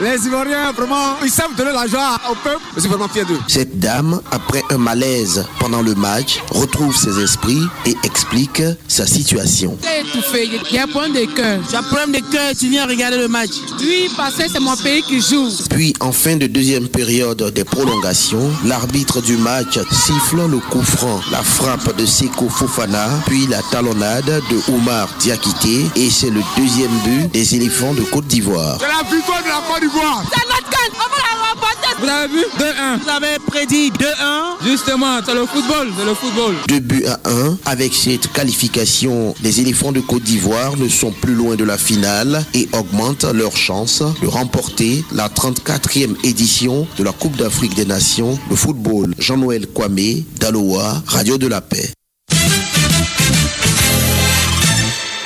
Les 0.00 0.26
Ivoiriens, 0.26 0.70
vraiment, 0.72 1.16
ils 1.24 1.30
savent 1.30 1.56
donner 1.56 1.72
la 1.72 1.86
joie 1.88 2.20
au 2.30 2.34
peuple. 2.36 2.60
Je 2.76 2.80
suis 2.80 2.88
vraiment 2.88 3.08
fier 3.08 3.26
d'eux. 3.26 3.38
Cette 3.48 3.80
dame, 3.80 4.20
après 4.30 4.62
un 4.70 4.78
malaise 4.78 5.44
pendant 5.58 5.82
le 5.82 5.94
match, 5.96 6.38
retrouve 6.52 6.96
ses 6.96 7.20
esprits 7.20 7.64
et 7.84 7.96
explique 8.04 8.62
sa 8.86 9.08
situation. 9.08 9.76
J'ai 9.82 10.06
étouffé, 10.06 10.50
j'ai 10.70 10.78
un 10.78 10.86
problème 10.86 11.14
de 11.14 11.24
cœur. 11.24 11.58
J'ai 11.68 11.76
un 11.76 11.82
problème 11.82 12.12
de 12.12 12.20
cœur, 12.20 12.52
tu 12.56 12.68
viens 12.68 12.86
regarder 12.86 13.18
le 13.18 13.26
match. 13.26 13.50
Oui, 13.80 14.08
parce 14.16 14.34
que 14.36 14.48
c'est 14.48 14.60
mon 14.60 14.76
pays 14.76 15.02
qui 15.02 15.20
joue. 15.20 15.48
Puis, 15.70 15.92
en 15.98 16.12
fin 16.12 16.36
de 16.36 16.46
deuxième 16.46 16.86
période 16.88 17.42
des 17.52 17.64
prolongations, 17.64 18.50
l'arbitre 18.64 19.20
du 19.20 19.36
match 19.36 19.80
siffle 19.90 20.46
le 20.48 20.58
coup 20.58 20.82
franc, 20.82 21.20
la 21.32 21.42
frappe 21.42 21.96
de 21.96 22.06
Seko 22.06 22.48
Fofana, 22.48 23.08
puis 23.26 23.48
la 23.48 23.62
talonnade 23.62 24.42
de 24.48 24.72
Oumar 24.72 25.08
Diakité, 25.18 25.86
et 25.96 26.08
c'est 26.08 26.30
le 26.30 26.42
deuxième 26.56 26.96
but 27.04 27.32
des 27.32 27.56
éléphants 27.56 27.94
de 27.94 28.02
Côte 28.02 28.28
d'Ivoire. 28.28 28.78
C'est 28.80 28.86
la 28.86 29.10
victoire 29.10 29.42
de 29.42 29.48
la 29.48 29.62
Côte 29.66 29.87
d'Ivoire. 29.88 30.22
C'est 30.32 30.48
notre 30.48 30.70
canne, 30.70 30.92
on 30.94 31.08
va 31.10 31.18
la 31.22 31.34
remporter. 31.48 31.88
Vous 32.00 32.08
avez 32.08 32.28
vu? 32.28 32.44
2-1. 32.58 32.98
Vous 33.02 33.08
avez 33.08 33.38
prédit 33.46 33.90
2-1. 33.90 34.66
Justement, 34.66 35.20
c'est 35.24 35.34
le 35.34 35.46
football, 35.46 35.88
c'est 35.98 36.04
le 36.04 36.14
football. 36.14 36.54
2 36.68 36.80
buts 36.80 37.04
à 37.06 37.18
1. 37.28 37.58
Avec 37.66 37.94
cette 37.94 38.32
qualification, 38.32 39.34
les 39.42 39.60
éléphants 39.60 39.92
de 39.92 40.00
Côte 40.00 40.22
d'Ivoire 40.22 40.76
ne 40.76 40.88
sont 40.88 41.12
plus 41.12 41.34
loin 41.34 41.56
de 41.56 41.64
la 41.64 41.78
finale 41.78 42.44
et 42.54 42.68
augmentent 42.72 43.24
leur 43.24 43.56
chance 43.56 44.02
de 44.22 44.26
remporter 44.26 45.04
la 45.12 45.28
34e 45.28 46.16
édition 46.24 46.86
de 46.98 47.04
la 47.04 47.12
Coupe 47.12 47.36
d'Afrique 47.36 47.74
des 47.74 47.86
Nations 47.86 48.38
de 48.50 48.54
football. 48.54 49.14
Jean-Noël 49.18 49.66
Kwame, 49.66 50.24
Daloa, 50.38 51.02
Radio 51.06 51.38
de 51.38 51.46
la 51.46 51.60
Paix. 51.60 51.90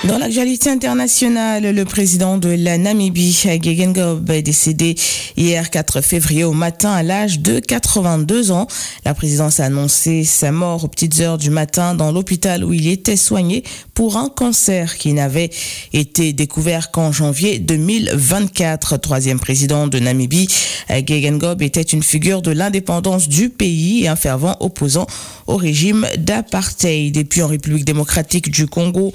Dans 0.05 0.19
l'actualité 0.19 0.69
internationale, 0.69 1.73
le 1.73 1.85
président 1.85 2.37
de 2.37 2.49
la 2.49 2.77
Namibie, 2.77 3.31
Gegen 3.33 3.93
Gob, 3.93 4.29
est 4.31 4.43
décédé 4.43 4.97
hier 5.37 5.71
4 5.71 6.01
février 6.01 6.43
au 6.43 6.53
matin 6.53 6.91
à 6.91 7.05
l'âge 7.05 7.39
de 7.39 7.61
82 7.61 8.51
ans. 8.51 8.67
La 9.05 9.15
présidence 9.15 9.61
a 9.61 9.67
annoncé 9.67 10.25
sa 10.25 10.51
mort 10.51 10.83
aux 10.83 10.89
petites 10.89 11.21
heures 11.21 11.39
du 11.39 11.51
matin 11.51 11.95
dans 11.95 12.11
l'hôpital 12.11 12.65
où 12.65 12.73
il 12.73 12.89
était 12.89 13.17
soigné 13.17 13.63
pour 13.95 14.17
un 14.17 14.29
cancer 14.29 14.99
qui 14.99 15.13
n'avait 15.13 15.51
été 15.93 16.33
découvert 16.33 16.91
qu'en 16.91 17.13
janvier 17.13 17.61
2024. 17.61 18.97
Troisième 18.97 19.39
président 19.39 19.87
de 19.87 20.01
Namibie, 20.01 20.49
Gegen 20.89 21.39
Gob 21.39 21.63
était 21.63 21.81
une 21.81 22.03
figure 22.03 22.43
de 22.43 22.51
l'indépendance 22.51 23.29
du 23.29 23.51
pays 23.51 24.03
et 24.03 24.09
un 24.09 24.17
fervent 24.17 24.57
opposant 24.59 25.07
au 25.47 25.57
régime 25.57 26.09
d'apartheid. 26.19 27.17
Et 27.17 27.43
en 27.43 27.47
République 27.47 27.85
démocratique 27.85 28.51
du 28.51 28.67
Congo, 28.67 29.13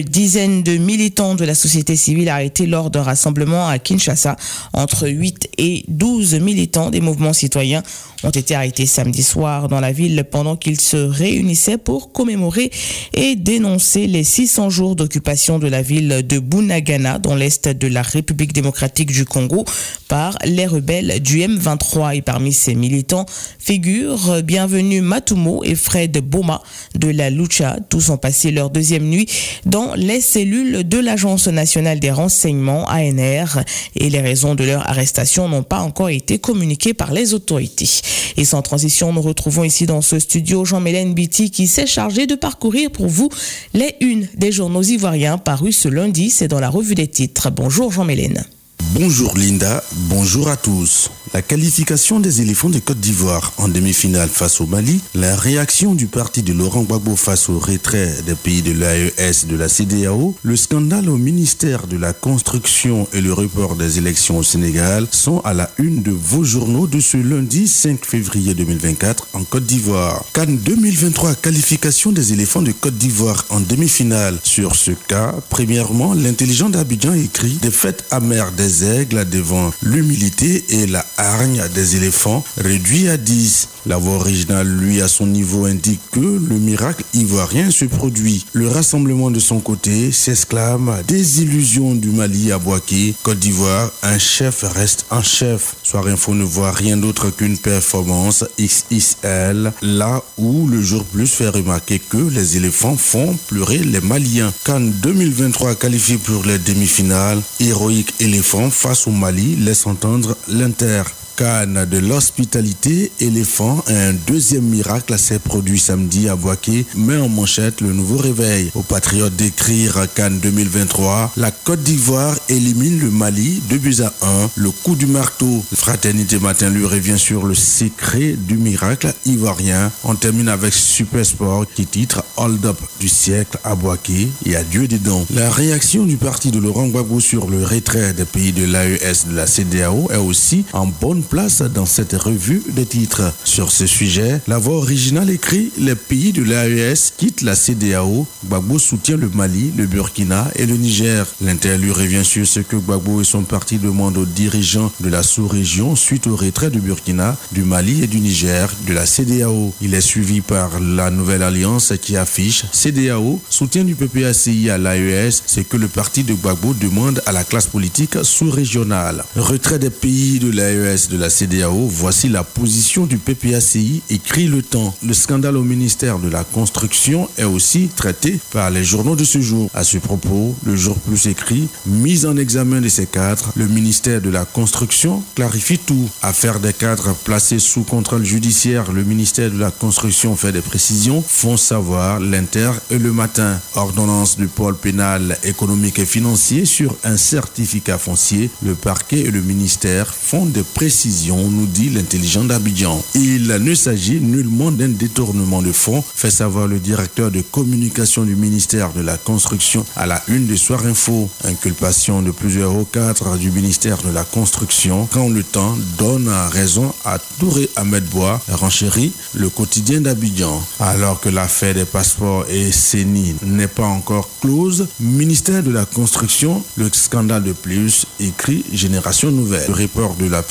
une 0.00 0.06
dizaine 0.06 0.62
de 0.62 0.76
militants 0.76 1.34
de 1.34 1.44
la 1.44 1.54
société 1.54 1.94
civile 1.94 2.28
arrêtés 2.28 2.66
lors 2.66 2.90
d'un 2.90 3.02
rassemblement 3.02 3.68
à 3.68 3.78
Kinshasa. 3.78 4.36
Entre 4.72 5.08
8 5.08 5.50
et 5.58 5.84
12 5.88 6.34
militants 6.40 6.90
des 6.90 7.00
mouvements 7.00 7.32
citoyens 7.32 7.82
ont 8.22 8.30
été 8.30 8.54
arrêtés 8.54 8.86
samedi 8.86 9.22
soir 9.22 9.68
dans 9.68 9.80
la 9.80 9.92
ville 9.92 10.24
pendant 10.30 10.56
qu'ils 10.56 10.80
se 10.80 10.96
réunissaient 10.96 11.78
pour 11.78 12.12
commémorer 12.12 12.70
et 13.14 13.36
dénoncer 13.36 14.06
les 14.06 14.24
600 14.24 14.70
jours 14.70 14.96
d'occupation 14.96 15.58
de 15.58 15.66
la 15.66 15.82
ville 15.82 16.26
de 16.26 16.38
Bunagana 16.38 17.18
dans 17.18 17.34
l'est 17.34 17.68
de 17.68 17.86
la 17.86 18.02
République 18.02 18.52
démocratique 18.52 19.10
du 19.12 19.24
Congo 19.24 19.64
par 20.08 20.36
les 20.44 20.66
rebelles 20.66 21.20
du 21.20 21.38
M23. 21.38 22.16
Et 22.16 22.22
parmi 22.22 22.52
ces 22.52 22.74
militants 22.74 23.26
figurent 23.58 24.42
Bienvenue 24.42 25.00
Matumo 25.00 25.62
et 25.64 25.74
Fred 25.74 26.18
Boma 26.18 26.62
de 26.94 27.08
la 27.08 27.30
Lucha. 27.30 27.76
Tous 27.88 28.10
ont 28.10 28.16
passé 28.16 28.50
leur 28.50 28.70
deuxième 28.70 29.04
nuit 29.04 29.26
dans 29.64 29.94
les 29.94 30.20
cellules 30.20 30.86
de 30.86 30.98
l'Agence 30.98 31.48
nationale 31.48 32.00
des 32.00 32.10
renseignements 32.10 32.86
ANR 32.88 33.60
et 33.96 34.10
les 34.10 34.20
raisons 34.20 34.54
de 34.54 34.64
leur 34.64 34.88
arrestation 34.88 35.48
n'ont 35.48 35.62
pas 35.62 35.80
encore 35.80 36.10
été 36.10 36.38
communiquées 36.38 36.94
par 36.94 37.12
les 37.12 37.34
autorités. 37.34 37.88
Et 38.36 38.44
sans 38.44 38.62
transition, 38.62 39.12
nous 39.12 39.22
retrouvons 39.22 39.64
ici 39.64 39.86
dans 39.86 40.00
ce 40.00 40.18
studio 40.18 40.64
Jean-Mélène 40.64 41.14
Biti 41.14 41.50
qui 41.50 41.66
s'est 41.66 41.86
chargé 41.86 42.26
de 42.26 42.34
parcourir 42.34 42.90
pour 42.90 43.08
vous 43.08 43.28
les 43.74 43.96
unes 44.00 44.28
des 44.34 44.52
journaux 44.52 44.82
ivoiriens 44.82 45.38
parus 45.38 45.78
ce 45.78 45.88
lundi. 45.88 46.30
C'est 46.30 46.48
dans 46.48 46.60
la 46.60 46.70
revue 46.70 46.94
des 46.94 47.08
titres. 47.08 47.50
Bonjour 47.50 47.92
Jean-Mélène. 47.92 48.44
Bonjour 48.92 49.36
Linda, 49.36 49.84
bonjour 50.08 50.48
à 50.48 50.56
tous. 50.56 51.10
La 51.32 51.42
qualification 51.42 52.18
des 52.18 52.42
éléphants 52.42 52.70
de 52.70 52.80
Côte 52.80 52.98
d'Ivoire 52.98 53.52
en 53.56 53.68
demi-finale 53.68 54.28
face 54.28 54.60
au 54.60 54.66
Mali, 54.66 55.00
la 55.14 55.36
réaction 55.36 55.94
du 55.94 56.08
parti 56.08 56.42
de 56.42 56.52
Laurent 56.52 56.82
Gbagbo 56.82 57.14
face 57.14 57.48
au 57.48 57.60
retrait 57.60 58.12
des 58.26 58.34
pays 58.34 58.62
de 58.62 58.72
l'AES 58.72 59.46
de 59.46 59.54
la 59.54 59.68
CDAO, 59.68 60.34
le 60.42 60.56
scandale 60.56 61.08
au 61.08 61.16
ministère 61.16 61.86
de 61.86 61.96
la 61.96 62.12
Construction 62.12 63.06
et 63.12 63.20
le 63.20 63.32
report 63.32 63.76
des 63.76 63.98
élections 63.98 64.38
au 64.38 64.42
Sénégal 64.42 65.06
sont 65.12 65.38
à 65.44 65.54
la 65.54 65.70
une 65.78 66.02
de 66.02 66.10
vos 66.10 66.42
journaux 66.42 66.88
de 66.88 66.98
ce 66.98 67.16
lundi 67.16 67.68
5 67.68 68.04
février 68.04 68.54
2024 68.54 69.28
en 69.34 69.44
Côte 69.44 69.66
d'Ivoire. 69.66 70.24
Cannes 70.32 70.58
2023, 70.58 71.36
qualification 71.36 72.10
des 72.10 72.32
éléphants 72.32 72.62
de 72.62 72.72
Côte 72.72 72.98
d'Ivoire 72.98 73.44
en 73.50 73.60
demi-finale. 73.60 74.40
Sur 74.42 74.74
ce 74.74 74.90
cas, 74.90 75.32
premièrement, 75.48 76.12
l'intelligent 76.12 76.70
d'Abidjan 76.70 77.12
écrit 77.12 77.58
des 77.62 77.70
fêtes 77.70 78.04
amères 78.10 78.50
aigles 78.84 79.28
devant 79.28 79.70
l'humilité 79.82 80.64
et 80.68 80.86
la 80.86 81.04
hargne 81.16 81.62
des 81.74 81.96
éléphants 81.96 82.44
réduit 82.56 83.08
à 83.08 83.16
10. 83.16 83.68
La 83.86 83.96
voix 83.96 84.16
originale, 84.16 84.68
lui, 84.68 85.00
à 85.00 85.08
son 85.08 85.26
niveau, 85.26 85.64
indique 85.64 86.00
que 86.12 86.20
le 86.20 86.58
miracle 86.58 87.04
ivoirien 87.14 87.70
se 87.70 87.86
produit. 87.86 88.44
Le 88.52 88.68
rassemblement 88.68 89.30
de 89.30 89.40
son 89.40 89.60
côté 89.60 90.12
s'exclame 90.12 91.02
des 91.08 91.42
illusions 91.42 91.94
du 91.94 92.10
Mali 92.10 92.52
à 92.52 92.58
Boaké, 92.58 93.14
Côte 93.22 93.38
d'Ivoire, 93.38 93.90
un 94.02 94.18
chef 94.18 94.64
reste 94.74 95.06
un 95.10 95.22
chef. 95.22 95.76
Soir 95.82 96.06
Info 96.06 96.34
ne 96.34 96.44
voit 96.44 96.72
rien 96.72 96.96
d'autre 96.96 97.30
qu'une 97.30 97.58
performance 97.58 98.44
XXL, 98.58 99.72
là 99.82 100.22
où 100.36 100.68
le 100.68 100.82
jour 100.82 101.04
plus 101.04 101.26
fait 101.26 101.48
remarquer 101.48 101.98
que 101.98 102.18
les 102.18 102.56
éléphants 102.56 102.96
font 102.96 103.36
pleurer 103.48 103.78
les 103.78 104.00
Maliens. 104.00 104.52
Cannes 104.64 104.92
2023 105.02 105.74
qualifié 105.74 106.18
pour 106.18 106.44
les 106.44 106.58
demi-finales, 106.58 107.40
héroïque 107.60 108.14
éléphant 108.20 108.69
face 108.70 109.06
au 109.06 109.10
Mali 109.10 109.56
laisse 109.56 109.86
entendre 109.86 110.36
l'Inter. 110.48 111.02
Cannes 111.40 111.86
de 111.90 111.96
l'hospitalité 111.96 113.10
éléphant, 113.18 113.82
un 113.88 114.12
deuxième 114.26 114.64
miracle 114.64 115.18
s'est 115.18 115.38
produit 115.38 115.78
samedi 115.78 116.28
à 116.28 116.36
Boaké, 116.36 116.84
met 116.94 117.16
en 117.16 117.30
manchette 117.30 117.80
le 117.80 117.94
nouveau 117.94 118.18
réveil. 118.18 118.70
Aux 118.74 118.82
patriotes 118.82 119.34
d'écrire 119.36 120.06
Cannes 120.14 120.38
2023, 120.40 121.32
la 121.38 121.50
Côte 121.50 121.82
d'Ivoire 121.82 122.36
élimine 122.50 123.00
le 123.00 123.10
Mali 123.10 123.62
2 123.70 123.78
buts 123.78 123.96
à 124.02 124.12
1, 124.22 124.50
le 124.56 124.70
coup 124.70 124.96
du 124.96 125.06
marteau. 125.06 125.64
Fraternité 125.74 126.38
Matin 126.38 126.68
lui 126.68 126.84
revient 126.84 127.18
sur 127.18 127.46
le 127.46 127.54
secret 127.54 128.36
du 128.36 128.58
miracle 128.58 129.10
ivoirien. 129.24 129.90
On 130.04 130.16
termine 130.16 130.50
avec 130.50 130.74
Super 130.74 131.24
Sport 131.24 131.64
qui 131.74 131.86
titre 131.86 132.22
Hold 132.36 132.66
Up 132.66 132.78
du 133.00 133.08
siècle 133.08 133.58
à 133.64 133.74
Boaké 133.76 134.28
et 134.44 134.56
à 134.56 134.62
Dieu 134.62 134.86
des 134.86 134.98
dons. 134.98 135.24
La 135.32 135.50
réaction 135.50 136.04
du 136.04 136.18
parti 136.18 136.50
de 136.50 136.58
Laurent 136.58 136.88
Gbagbo 136.88 137.18
sur 137.18 137.48
le 137.48 137.64
retrait 137.64 138.12
des 138.12 138.26
pays 138.26 138.52
de 138.52 138.66
l'AES 138.66 139.26
de 139.30 139.34
la 139.34 139.46
CDAO 139.46 140.10
est 140.12 140.18
aussi 140.18 140.66
en 140.74 140.84
bonne 140.84 141.22
place 141.30 141.62
dans 141.62 141.86
cette 141.86 142.14
revue 142.14 142.60
des 142.70 142.84
titres. 142.84 143.32
Sur 143.44 143.70
ce 143.70 143.86
sujet, 143.86 144.40
la 144.48 144.58
voix 144.58 144.76
originale 144.76 145.30
écrit 145.30 145.70
Les 145.78 145.94
pays 145.94 146.32
de 146.32 146.42
l'AES 146.42 147.12
quittent 147.16 147.42
la 147.42 147.54
CDAO. 147.54 148.26
Gbagbo 148.44 148.78
soutient 148.80 149.16
le 149.16 149.28
Mali, 149.28 149.72
le 149.76 149.86
Burkina 149.86 150.50
et 150.56 150.66
le 150.66 150.76
Niger. 150.76 151.24
L'interlu 151.40 151.92
revient 151.92 152.24
sur 152.24 152.46
ce 152.46 152.58
que 152.60 152.76
Gbagbo 152.76 153.20
et 153.20 153.24
son 153.24 153.42
parti 153.42 153.78
demandent 153.78 154.18
aux 154.18 154.26
dirigeants 154.26 154.90
de 155.00 155.08
la 155.08 155.22
sous-région 155.22 155.94
suite 155.94 156.26
au 156.26 156.34
retrait 156.34 156.70
du 156.70 156.80
Burkina, 156.80 157.36
du 157.52 157.62
Mali 157.62 158.02
et 158.02 158.08
du 158.08 158.18
Niger 158.18 158.68
de 158.88 158.92
la 158.92 159.06
CDAO. 159.06 159.72
Il 159.80 159.94
est 159.94 160.00
suivi 160.00 160.40
par 160.40 160.80
la 160.80 161.10
nouvelle 161.10 161.44
alliance 161.44 161.92
qui 162.02 162.16
affiche 162.16 162.64
CDAO, 162.72 163.40
soutien 163.48 163.84
du 163.84 163.94
PPACI 163.94 164.68
à 164.68 164.78
l'AES, 164.78 165.42
c'est 165.46 165.64
que 165.64 165.76
le 165.76 165.86
parti 165.86 166.24
de 166.24 166.34
Gbagbo 166.34 166.74
demande 166.74 167.22
à 167.24 167.30
la 167.30 167.44
classe 167.44 167.68
politique 167.68 168.16
sous-régionale. 168.24 169.24
Retrait 169.36 169.78
des 169.78 169.90
pays 169.90 170.40
de 170.40 170.50
l'AES 170.50 171.08
de 171.08 171.19
la 171.20 171.28
CDAO, 171.28 171.86
voici 171.86 172.30
la 172.30 172.42
position 172.42 173.04
du 173.04 173.18
PPACI, 173.18 174.02
écrit 174.08 174.46
le 174.46 174.62
temps. 174.62 174.94
Le 175.06 175.12
scandale 175.12 175.58
au 175.58 175.62
ministère 175.62 176.18
de 176.18 176.30
la 176.30 176.44
Construction 176.44 177.28
est 177.36 177.44
aussi 177.44 177.90
traité 177.94 178.40
par 178.52 178.70
les 178.70 178.84
journaux 178.84 179.16
de 179.16 179.24
ce 179.24 179.38
jour. 179.40 179.68
À 179.74 179.84
ce 179.84 179.98
propos, 179.98 180.56
le 180.64 180.76
jour 180.76 180.98
plus 180.98 181.26
écrit, 181.26 181.68
mise 181.84 182.24
en 182.24 182.38
examen 182.38 182.80
de 182.80 182.88
ces 182.88 183.04
cadres, 183.04 183.52
le 183.54 183.66
ministère 183.66 184.22
de 184.22 184.30
la 184.30 184.46
Construction 184.46 185.22
clarifie 185.34 185.78
tout. 185.78 186.08
Affaire 186.22 186.58
des 186.58 186.72
cadres 186.72 187.14
placés 187.22 187.58
sous 187.58 187.82
contrôle 187.82 188.24
judiciaire, 188.24 188.90
le 188.90 189.04
ministère 189.04 189.50
de 189.50 189.58
la 189.58 189.70
Construction 189.70 190.34
fait 190.36 190.52
des 190.52 190.62
précisions, 190.62 191.22
font 191.22 191.58
savoir 191.58 192.18
l'Inter 192.18 192.70
et 192.90 192.98
le 192.98 193.12
matin. 193.12 193.60
Ordonnance 193.74 194.38
du 194.38 194.46
pôle 194.46 194.76
pénal 194.76 195.36
économique 195.44 195.98
et 195.98 196.06
financier 196.06 196.64
sur 196.64 196.96
un 197.04 197.18
certificat 197.18 197.98
foncier, 197.98 198.48
le 198.64 198.74
parquet 198.74 199.20
et 199.20 199.30
le 199.30 199.42
ministère 199.42 200.14
font 200.14 200.46
des 200.46 200.62
précisions, 200.62 200.99
nous 201.06 201.66
dit 201.66 201.88
l'intelligent 201.88 202.44
d'Abidjan. 202.44 203.02
Il 203.14 203.46
ne 203.46 203.74
s'agit 203.74 204.20
nullement 204.20 204.70
d'un 204.70 204.88
détournement 204.88 205.62
de 205.62 205.72
fonds, 205.72 206.04
fait 206.14 206.30
savoir 206.30 206.66
le 206.66 206.78
directeur 206.78 207.30
de 207.30 207.40
communication 207.40 208.24
du 208.24 208.36
ministère 208.36 208.92
de 208.92 209.00
la 209.00 209.16
Construction 209.16 209.86
à 209.96 210.06
la 210.06 210.22
une 210.28 210.46
de 210.46 210.56
Soir 210.56 210.84
Info. 210.84 211.30
Inculpation 211.44 212.20
de 212.22 212.30
plusieurs 212.30 212.74
hauts 212.74 212.84
cadres 212.84 213.38
du 213.38 213.50
ministère 213.50 213.98
de 213.98 214.10
la 214.10 214.24
Construction 214.24 215.08
quand 215.10 215.28
le 215.28 215.42
temps 215.42 215.76
donne 215.98 216.28
raison 216.50 216.92
à 217.04 217.18
Touré 217.38 217.70
Ahmed 217.76 218.04
Bois, 218.04 218.40
renchérit 218.50 219.12
le 219.34 219.48
quotidien 219.48 220.00
d'Abidjan. 220.00 220.62
Alors 220.80 221.20
que 221.20 221.28
l'affaire 221.28 221.74
des 221.74 221.84
passeports 221.84 222.44
et 222.50 222.72
CENI 222.72 223.36
n'est 223.42 223.68
pas 223.68 223.86
encore 223.86 224.28
close, 224.40 224.86
ministère 225.00 225.62
de 225.62 225.70
la 225.70 225.86
Construction, 225.86 226.62
le 226.76 226.90
scandale 226.92 227.44
de 227.44 227.52
plus, 227.52 228.06
écrit 228.18 228.64
Génération 228.72 229.30
Nouvelle. 229.30 229.68
Le 229.68 229.74
report 229.74 230.14
de 230.16 230.26
la 230.26 230.42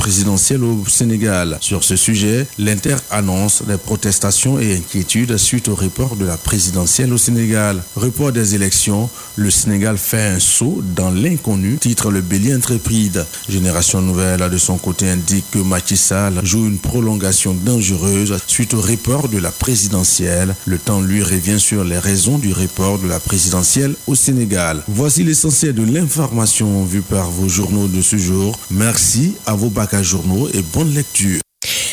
au 0.61 0.87
Sénégal. 0.87 1.57
Sur 1.59 1.83
ce 1.83 1.95
sujet, 1.97 2.47
l'Inter 2.57 2.95
annonce 3.11 3.61
des 3.67 3.77
protestations 3.77 4.57
et 4.57 4.75
inquiétudes 4.77 5.35
suite 5.37 5.67
au 5.67 5.75
report 5.75 6.15
de 6.15 6.25
la 6.25 6.37
présidentielle 6.37 7.11
au 7.11 7.17
Sénégal. 7.17 7.83
Report 7.97 8.31
des 8.31 8.55
élections, 8.55 9.09
le 9.35 9.49
Sénégal 9.51 9.97
fait 9.97 10.21
un 10.35 10.39
saut 10.39 10.81
dans 10.95 11.11
l'inconnu, 11.11 11.77
titre 11.77 12.09
le 12.09 12.21
bélier 12.21 12.53
intrépide. 12.53 13.25
Génération 13.49 14.01
Nouvelle, 14.01 14.49
de 14.49 14.57
son 14.57 14.77
côté, 14.77 15.09
indique 15.09 15.45
que 15.51 15.59
Macky 15.59 15.97
Sall 15.97 16.39
joue 16.43 16.67
une 16.67 16.77
prolongation 16.79 17.53
dangereuse 17.53 18.37
suite 18.47 18.73
au 18.73 18.81
report 18.81 19.27
de 19.27 19.39
la 19.39 19.51
présidentielle. 19.51 20.55
Le 20.65 20.77
temps 20.77 21.01
lui 21.01 21.21
revient 21.21 21.59
sur 21.59 21.83
les 21.83 21.99
raisons 21.99 22.37
du 22.37 22.53
report 22.53 22.97
de 22.99 23.07
la 23.09 23.19
présidentielle 23.19 23.93
au 24.07 24.15
Sénégal. 24.15 24.83
Voici 24.87 25.23
l'essentiel 25.23 25.75
de 25.75 25.83
l'information 25.83 26.85
vue 26.85 27.01
par 27.01 27.29
vos 27.29 27.49
journaux 27.49 27.87
de 27.89 28.01
ce 28.01 28.15
jour. 28.17 28.57
Merci 28.71 29.33
à 29.45 29.53
vos 29.53 29.69
bacs 29.69 29.93
à 29.93 30.01
journaux 30.01 30.28
et 30.53 30.61
bonne 30.61 30.93
lecture. 30.93 31.41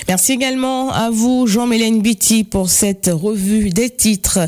Merci 0.08 0.32
également 0.32 0.92
à 0.92 1.11
vous, 1.11 1.46
Jean-Mélène 1.46 2.00
Bitty, 2.00 2.44
pour 2.44 2.70
cette 2.70 3.11
revue 3.12 3.70
des 3.70 3.90
titres. 3.90 4.38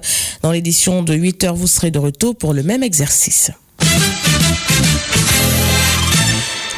Dans 0.43 0.53
l'édition 0.53 1.03
de 1.03 1.15
8 1.15 1.45
heures, 1.45 1.55
vous 1.57 1.67
serez 1.67 1.91
de 1.91 1.99
retour 1.99 2.37
pour 2.37 2.55
le 2.55 2.63
même 2.63 2.83
exercice. 2.83 3.51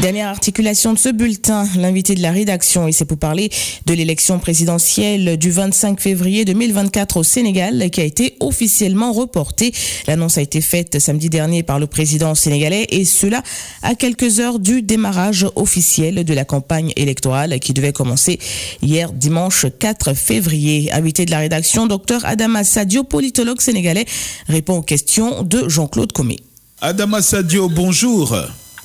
Dernière 0.01 0.29
articulation 0.29 0.95
de 0.95 0.99
ce 0.99 1.11
bulletin, 1.11 1.69
l'invité 1.77 2.15
de 2.15 2.23
la 2.23 2.31
rédaction, 2.31 2.89
et 2.89 2.93
c'est 2.93 3.05
pour 3.05 3.19
parler 3.19 3.51
de 3.85 3.93
l'élection 3.93 4.39
présidentielle 4.39 5.37
du 5.37 5.51
25 5.51 6.01
février 6.01 6.47
2024 6.47 7.19
au 7.19 7.23
Sénégal 7.23 7.91
qui 7.91 8.01
a 8.01 8.05
été 8.05 8.35
officiellement 8.41 9.13
reportée. 9.13 9.75
L'annonce 10.07 10.39
a 10.39 10.41
été 10.41 10.63
faite 10.63 10.99
samedi 10.99 11.29
dernier 11.29 11.63
par 11.63 11.79
le 11.79 11.87
président 11.87 12.35
sénégalais 12.35 12.87
et 12.89 13.05
cela 13.05 13.43
à 13.83 13.95
quelques 13.95 14.41
heures 14.41 14.59
du 14.59 14.81
démarrage 14.81 15.47
officiel 15.55 16.25
de 16.25 16.33
la 16.35 16.47
campagne 16.47 16.95
électorale 16.97 17.61
qui 17.61 17.75
devait 17.75 17.93
commencer 17.93 18.39
hier 18.81 19.13
dimanche 19.13 19.67
4 19.79 20.15
février. 20.15 20.91
Invité 20.93 21.27
de 21.27 21.31
la 21.31 21.41
rédaction, 21.41 21.87
docteur 21.87 22.25
Adama 22.25 22.65
Sadio, 22.65 23.05
politologue 23.05 23.61
sénégalais, 23.61 24.07
répond 24.49 24.79
aux 24.79 24.83
questions 24.83 25.43
de 25.43 25.69
Jean-Claude 25.69 26.13
Comé. 26.13 26.39
Adama 26.81 27.21
Sadio, 27.21 27.69
bonjour. 27.69 28.35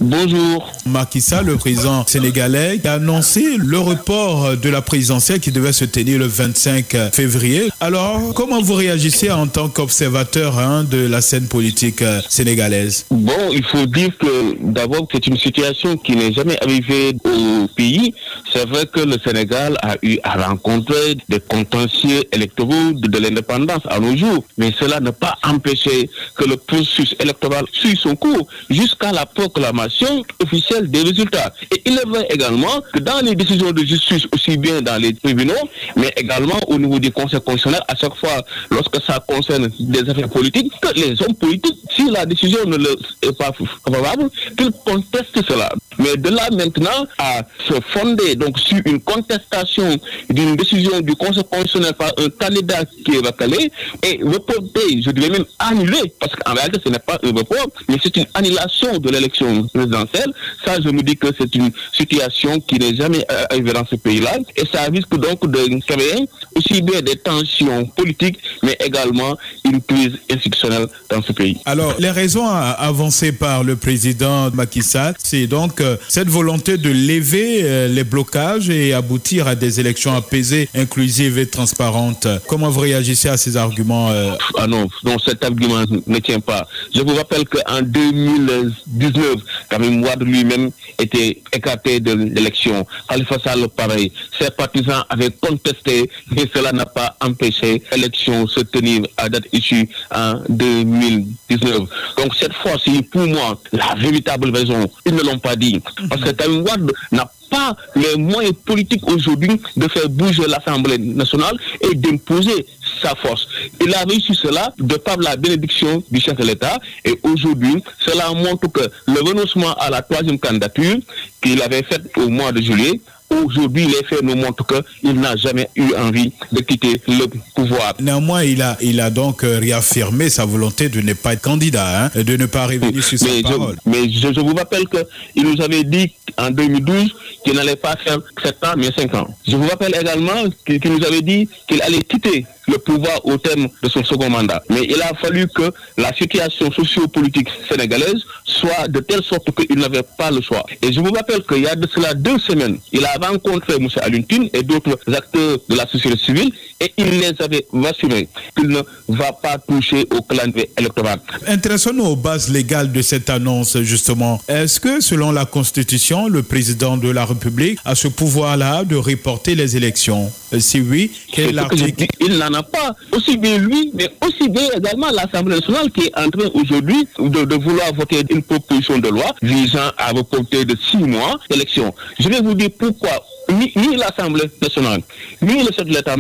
Bonjour. 0.02 0.72
Macky 0.86 1.22
Sall, 1.22 1.46
le 1.46 1.56
président 1.56 2.06
sénégalais, 2.06 2.82
a 2.86 2.94
annoncé 2.94 3.56
le 3.58 3.80
report 3.80 4.58
de 4.58 4.70
la 4.70 4.82
présidentielle 4.82 5.40
qui 5.40 5.52
devait 5.52 5.72
se 5.72 5.86
tenir 5.86 6.20
le 6.20 6.26
25 6.26 7.12
février. 7.14 7.70
Alors, 7.80 8.34
comment 8.34 8.62
vous 8.62 8.74
réagissez 8.74 9.32
en 9.32 9.48
tant 9.48 9.70
qu'observateur 9.70 10.60
hein, 10.60 10.84
de 10.84 11.08
la 11.08 11.22
scène 11.22 11.48
politique 11.48 12.02
euh, 12.02 12.20
sénégalaise? 12.28 13.06
Bon, 13.10 13.32
il 13.54 13.64
faut 13.64 13.86
dire 13.86 14.10
que 14.18 14.58
d'abord, 14.62 15.08
c'est 15.12 15.26
une 15.28 15.38
situation 15.38 15.96
qui 15.96 16.16
n'est 16.16 16.34
jamais 16.34 16.58
arrivée 16.62 17.16
au 17.24 17.68
pays. 17.68 18.14
C'est 18.56 18.70
vrai 18.70 18.86
que 18.86 19.02
le 19.02 19.18
Sénégal 19.22 19.76
a 19.82 19.98
eu 20.02 20.18
à 20.24 20.48
rencontrer 20.48 21.18
des 21.28 21.42
contentieux 21.42 22.24
électoraux 22.32 22.94
de, 22.94 23.18
l'indépendance 23.20 23.82
à 23.90 24.00
nos 24.00 24.16
jours. 24.16 24.46
Mais 24.58 24.72
cela 24.80 25.02
n'a 25.02 25.12
pas 25.12 25.38
empêché 25.44 26.10
que 26.38 26.46
le 26.46 26.56
processus 26.56 27.14
électoral 27.20 27.66
suive 27.74 27.98
son 27.98 28.16
cours 28.16 28.48
jusqu'à 28.70 29.12
la 29.12 29.26
proclamation 29.26 30.24
officielle 30.42 30.90
des 30.90 31.02
résultats. 31.02 31.54
Et 31.70 31.82
il 31.86 31.98
est 32.00 32.08
vrai 32.08 32.28
également 32.30 32.80
que 32.94 33.00
dans 33.00 33.20
les 33.26 33.36
décisions 33.36 33.74
de 33.74 33.84
justice, 33.84 34.26
aussi 34.34 34.56
bien 34.58 34.82
dans 34.82 35.02
les 35.02 35.14
tribunaux, 35.14 35.54
mais 35.98 36.14
également 36.16 36.60
au 36.70 36.78
niveau 36.78 36.98
des 37.00 37.12
conseils 37.12 37.42
constitutionnels, 37.42 37.84
à 37.90 37.96
chaque 37.96 38.16
fois, 38.16 38.42
lorsque 38.72 39.04
ça 39.06 39.22
concerne 39.28 39.68
des 39.82 40.10
affaires 40.10 40.30
politiques, 40.30 40.72
que 40.82 40.94
les 40.98 41.22
hommes 41.22 41.36
politiques, 41.36 41.76
si 41.94 42.10
la 42.10 42.26
décision 42.26 42.60
ne 42.66 42.78
leur 42.78 42.96
est 43.22 43.38
pas 43.38 43.52
favorable, 43.86 44.30
qu'ils 44.58 44.72
contestent 44.86 45.46
cela. 45.46 45.70
Mais 46.00 46.16
de 46.18 46.30
là 46.30 46.50
maintenant 46.52 47.06
à 47.18 47.42
se 47.68 47.74
fonder 47.92 48.36
donc 48.46 48.60
sur 48.60 48.78
une 48.86 49.02
contestation 49.02 49.98
d'une 50.30 50.56
décision 50.56 51.00
du 51.02 51.16
conseil 51.16 51.44
constitutionnel 51.44 51.94
par 51.94 52.12
un 52.18 52.30
candidat 52.30 52.84
qui 53.04 53.16
est 53.16 53.26
recalé 53.26 53.72
et 54.04 54.20
reporté, 54.24 55.02
je 55.04 55.10
dirais 55.12 55.30
même 55.30 55.46
annulé, 55.60 56.14
parce 56.20 56.34
qu'en 56.36 56.54
réalité 56.54 56.80
ce 56.86 56.90
n'est 56.90 57.00
pas 57.00 57.18
un 57.24 57.32
report, 57.32 57.68
mais 57.90 57.98
c'est 58.02 58.16
une 58.18 58.26
annulation 58.34 58.98
de 59.00 59.10
l'élection 59.10 59.64
présidentielle. 59.68 60.32
Ça, 60.64 60.80
je 60.84 60.90
me 60.90 61.02
dis 61.02 61.16
que 61.18 61.28
c'est 61.38 61.54
une 61.56 61.72
situation 61.94 62.60
qui 62.60 62.76
n'est 62.78 62.96
jamais 62.96 63.26
arrivée 63.50 63.74
dans 63.74 63.86
ce 63.86 63.96
pays-là 63.96 64.38
et 64.56 64.64
ça 64.72 64.84
risque 64.84 65.16
donc 65.18 65.50
de 65.50 65.80
créer 65.88 66.28
aussi 66.56 66.82
bien 66.82 67.02
des 67.02 67.16
tensions 67.16 67.86
politiques, 67.88 68.38
mais 68.64 68.78
également 68.86 69.38
une 69.64 69.82
crise 69.82 70.14
institutionnelle 70.32 70.88
dans 71.10 71.22
ce 71.22 71.32
pays. 71.32 71.58
Alors, 71.66 71.96
les 72.00 72.12
raisons 72.12 72.48
avancées 72.48 73.32
par 73.32 73.64
le 73.64 73.76
président 73.76 74.52
Macky 74.52 74.84
Sall, 74.84 75.16
c'est 75.18 75.48
donc 75.48 75.82
cette 76.08 76.28
volonté 76.30 76.78
de 76.78 76.90
lever 76.90 77.62
euh, 77.64 77.88
les 77.88 78.04
blocages 78.04 78.35
et 78.70 78.94
aboutir 78.94 79.48
à 79.48 79.56
des 79.56 79.80
élections 79.80 80.14
apaisées, 80.14 80.68
inclusives 80.76 81.38
et 81.38 81.48
transparentes. 81.48 82.28
Comment 82.48 82.70
vous 82.70 82.82
réagissez 82.82 83.30
à 83.30 83.38
ces 83.38 83.56
arguments 83.56 84.10
euh... 84.10 84.32
Ah 84.58 84.68
non, 84.68 84.90
non, 85.06 85.18
cet 85.20 85.46
argument 85.46 85.84
ne 86.06 86.20
tient 86.20 86.42
pas. 86.42 86.68
Je 86.94 87.02
vous 87.02 87.16
rappelle 87.16 87.46
qu'en 87.46 87.82
2019, 87.82 89.36
Karim 89.70 90.04
Wade 90.04 90.24
lui-même 90.24 90.72
était 91.00 91.42
écarté 91.54 92.02
de 92.02 92.14
l'élection. 92.14 92.86
Khalifa 93.08 93.40
Sall, 93.40 93.70
pareil. 93.70 94.12
Ses 94.38 94.52
partisans 94.52 95.06
avaient 95.10 95.32
contesté, 95.32 96.10
mais 96.32 96.44
cela 96.54 96.74
n'a 96.74 96.86
pas 96.86 97.16
empêché 97.22 97.84
l'élection 97.94 98.48
se 98.48 98.60
tenir 98.60 99.04
à 99.16 99.30
date 99.30 99.46
issue 99.54 99.88
en 100.14 100.42
2019. 100.50 101.84
Donc 102.18 102.36
cette 102.38 102.54
fois-ci, 102.56 103.02
pour 103.04 103.26
moi, 103.28 103.58
la 103.72 103.96
véritable 103.96 104.50
raison, 104.54 104.92
ils 105.06 105.16
ne 105.16 105.22
l'ont 105.22 105.40
pas 105.40 105.56
dit. 105.56 105.82
Parce 106.10 106.22
que 106.22 106.32
Karim 106.32 106.64
Wade 106.64 106.92
n'a 107.14 107.32
pas 107.56 107.76
les 107.96 108.16
moyens 108.18 108.56
politiques 108.66 109.08
aujourd'hui 109.10 109.54
de 109.78 109.88
faire 109.88 110.10
bouger 110.10 110.44
l'Assemblée 110.48 110.98
nationale 110.98 111.58
et 111.88 111.96
d'imposer 111.96 112.66
sa 113.02 113.16
force. 113.16 113.48
Il 113.84 113.94
a 113.94 114.04
réussi 114.10 114.34
cela 114.36 114.74
de 114.78 114.96
par 114.96 115.18
la 115.18 115.36
bénédiction 115.36 116.04
du 116.12 116.20
chef 116.20 116.36
de 116.38 116.46
l'État 116.46 116.78
et 117.04 117.16
aujourd'hui, 117.24 117.76
cela 118.06 118.26
montre 118.34 118.68
que 118.72 118.86
le 119.08 119.20
renoncement 119.28 119.74
à 119.76 119.90
la 119.90 120.02
troisième 120.02 120.40
candidature 120.40 120.98
qu'il 121.42 121.62
avait 121.62 121.84
faite 121.84 122.06
au 122.18 122.30
mois 122.30 122.52
de 122.52 122.62
juillet 122.62 123.00
Aujourd'hui, 123.30 123.86
les 123.88 124.04
faits 124.08 124.22
nous 124.22 124.36
montrent 124.36 124.66
qu'il 124.66 125.14
n'a 125.20 125.36
jamais 125.36 125.68
eu 125.76 125.94
envie 125.96 126.32
de 126.52 126.62
quitter 126.62 127.02
le 127.08 127.26
pouvoir. 127.56 127.94
Néanmoins, 128.00 128.44
il 128.44 128.62
a, 128.62 128.78
il 128.82 129.00
a 129.02 129.10
donc 129.10 129.42
réaffirmé 129.42 130.30
sa 130.30 130.46
volonté 130.46 130.90
de 130.90 131.02
ne 131.02 131.14
pas 131.14 131.34
être 131.34 131.42
candidat, 131.42 132.06
hein, 132.06 132.12
de 132.16 132.38
ne 132.38 132.46
pas 132.46 132.68
revenir 132.68 133.04
sur 133.04 133.18
sa 133.18 133.26
mais 133.26 133.42
parole. 133.42 133.76
Je, 133.86 133.92
mais 133.92 134.10
je, 134.10 134.34
je 134.34 134.40
vous 134.40 134.54
rappelle 134.56 134.86
qu'il 134.88 135.44
nous 135.44 135.62
avait 135.62 135.84
dit 135.84 136.12
en 136.38 136.52
2012 136.52 137.10
qu'il 137.44 137.54
n'allait 137.56 137.76
pas 137.76 137.96
faire 137.98 138.20
7 138.44 138.64
ans, 138.64 138.74
mais 138.78 138.92
5 138.96 139.14
ans. 139.16 139.28
Je 139.48 139.56
vous 139.56 139.68
rappelle 139.68 139.96
également 140.00 140.44
qu'il 140.66 140.92
nous 140.92 141.04
avait 141.06 141.22
dit 141.22 141.50
qu'il 141.68 141.82
allait 141.82 142.04
quitter 142.04 142.46
le 142.68 142.78
pouvoir 142.78 143.26
au 143.26 143.38
terme 143.38 143.68
de 143.82 143.90
son 143.90 144.04
second 144.04 144.30
mandat. 144.30 144.62
Mais 144.70 144.84
il 144.84 145.02
a 145.02 145.14
fallu 145.16 145.48
que 145.48 145.72
la 145.98 146.14
situation 146.16 146.72
sociopolitique 146.72 147.50
sénégalaise 147.70 148.22
soit 148.44 148.88
de 148.88 149.00
telle 149.00 149.24
sorte 149.24 149.52
qu'il 149.52 149.78
n'avait 149.78 150.04
pas 150.18 150.32
le 150.32 150.42
choix. 150.42 150.66
Et 150.82 150.92
je 150.92 151.00
vous 151.00 151.12
rappelle 151.12 151.44
qu'il 151.44 151.64
y 151.64 151.68
a 151.68 151.76
de 151.76 151.88
cela 151.94 152.14
deux 152.14 152.40
semaines, 152.40 152.78
il 152.92 153.06
a 153.06 153.14
rencontré 153.22 153.76
M. 153.76 153.88
Aluntine 154.02 154.50
et 154.54 154.64
d'autres 154.64 154.98
acteurs 155.14 155.58
de 155.70 155.76
la 155.76 155.88
société 155.88 156.18
civile 156.18 156.52
et 156.82 156.92
il 156.98 157.20
les 157.20 157.34
avait 157.40 157.66
rassurés 157.72 158.28
qu'il 158.58 158.68
ne 158.68 158.82
va 159.08 159.32
pas 159.32 159.58
toucher 159.58 160.06
au 160.12 160.22
calendrier 160.22 160.70
électoral. 160.78 161.20
Intéressons-nous 161.48 162.04
aux 162.04 162.16
bases 162.16 162.50
légales 162.50 162.92
de 162.92 163.02
cette 163.02 163.30
annonce, 163.30 163.78
justement. 163.82 164.42
Est-ce 164.48 164.80
que, 164.80 165.02
selon 165.02 165.32
la 165.32 165.46
Constitution, 165.46 166.28
le 166.28 166.44
président 166.44 166.98
de 166.98 167.10
la 167.10 167.26
République 167.26 167.80
a 167.86 167.96
ce 167.96 168.08
pouvoir-là 168.08 168.84
de 168.84 168.96
reporter 168.96 169.56
les 169.56 169.78
élections? 169.78 170.32
Si 170.60 170.80
oui, 170.80 171.12
quel 171.32 171.50
est 171.50 171.52
l'article 171.54 172.06
Il 172.22 172.38
n'en 172.38 172.54
a 172.54 172.64
pas. 172.64 172.96
Aussi 173.12 173.38
bien 173.38 173.58
lui, 173.58 173.92
mais 173.94 174.10
aussi 174.26 174.50
bien 174.50 174.68
également 174.78 175.08
l'Assemblée 175.12 175.56
nationale 175.56 175.92
qui 175.92 176.06
est 176.08 176.18
en 176.18 176.30
train 176.30 176.50
aujourd'hui 176.54 177.08
de, 177.20 177.44
de 177.46 177.56
vouloir 177.56 177.94
voter 177.94 178.22
une 178.30 178.44
proposition 178.44 178.98
de 179.00 179.10
loi 179.10 179.26
visant 179.42 179.92
à 179.98 180.12
reporter 180.12 180.66
de 180.66 180.76
six 180.90 180.98
mois 180.98 181.40
l'élection. 181.50 181.94
Je 182.20 182.30
vais 182.30 182.42
vous 182.42 182.54
dire 182.54 182.70
pourquoi 182.78 183.12
ni, 183.52 183.96
l'Assemblée 183.96 184.50
nationale, 184.62 185.02
ni 185.42 185.64
le 185.64 185.72
chef 185.72 185.86
de 185.86 185.94
l'État 185.94 186.16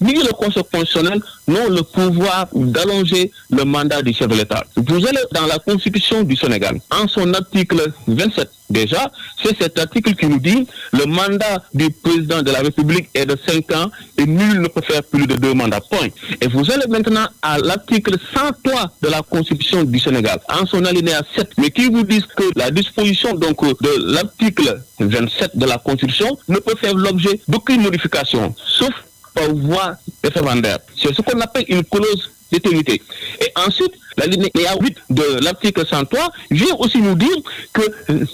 ni 0.00 0.14
le 0.14 0.32
Conseil 0.32 0.62
constitutionnel 0.70 1.20
n'ont 1.48 1.68
le 1.68 1.82
pouvoir 1.82 2.46
d'allonger 2.54 3.30
le 3.50 3.64
mandat 3.64 4.02
du 4.02 4.12
chef 4.12 4.28
de 4.28 4.34
l'État. 4.36 4.64
Vous 4.76 5.06
allez 5.06 5.20
dans 5.32 5.46
la 5.46 5.58
Constitution 5.58 6.22
du 6.22 6.36
Sénégal, 6.36 6.78
en 6.90 7.08
son 7.08 7.32
article 7.34 7.92
27 8.06 8.48
déjà, 8.70 9.10
c'est 9.42 9.56
cet 9.60 9.78
article 9.78 10.14
qui 10.14 10.26
nous 10.26 10.40
dit 10.40 10.66
le 10.92 11.04
mandat 11.06 11.62
du 11.72 11.88
président 11.90 12.42
de 12.42 12.50
la 12.50 12.60
République 12.60 13.08
est 13.14 13.26
de 13.26 13.36
5 13.46 13.72
ans 13.76 13.90
et 14.18 14.26
nul 14.26 14.60
ne 14.60 14.68
peut 14.68 14.82
faire 14.82 15.02
plus 15.04 15.26
de 15.26 15.34
deux 15.36 15.54
mandats. 15.54 15.80
Point. 15.80 16.08
Et 16.40 16.48
vous 16.48 16.68
allez 16.70 16.86
maintenant 16.88 17.26
à 17.42 17.58
l'article 17.58 18.16
103 18.34 18.92
de 19.02 19.08
la 19.08 19.22
Constitution 19.22 19.84
du 19.84 19.98
Sénégal, 20.00 20.40
en 20.48 20.66
son 20.66 20.84
alinéa 20.84 21.20
7, 21.36 21.50
mais 21.58 21.70
qui 21.70 21.86
vous 21.86 22.02
dit 22.02 22.20
que 22.36 22.44
la 22.56 22.70
disposition 22.70 23.34
donc 23.34 23.62
de 23.82 24.12
l'article 24.12 24.80
27 24.98 25.56
de 25.56 25.66
la 25.66 25.78
Constitution 25.78 26.36
ne 26.48 26.58
peut 26.58 26.76
faire 26.76 26.94
l'objet 26.94 27.40
d'aucune 27.48 27.82
modification, 27.82 28.54
sauf 28.64 28.90
par 29.34 29.52
voie 29.54 29.96
référendaire. 30.22 30.78
C'est 31.00 31.14
ce 31.14 31.22
qu'on 31.22 31.40
appelle 31.40 31.64
une 31.68 31.84
clause 31.84 32.30
d'éternité. 32.50 33.02
Et 33.40 33.52
ensuite, 33.66 33.92
l'alinéa 34.16 34.76
8 34.80 34.96
de 35.10 35.44
l'article 35.44 35.86
103 35.86 36.30
vient 36.50 36.74
aussi 36.78 36.98
nous 36.98 37.14
dire 37.14 37.36
que 37.72 37.82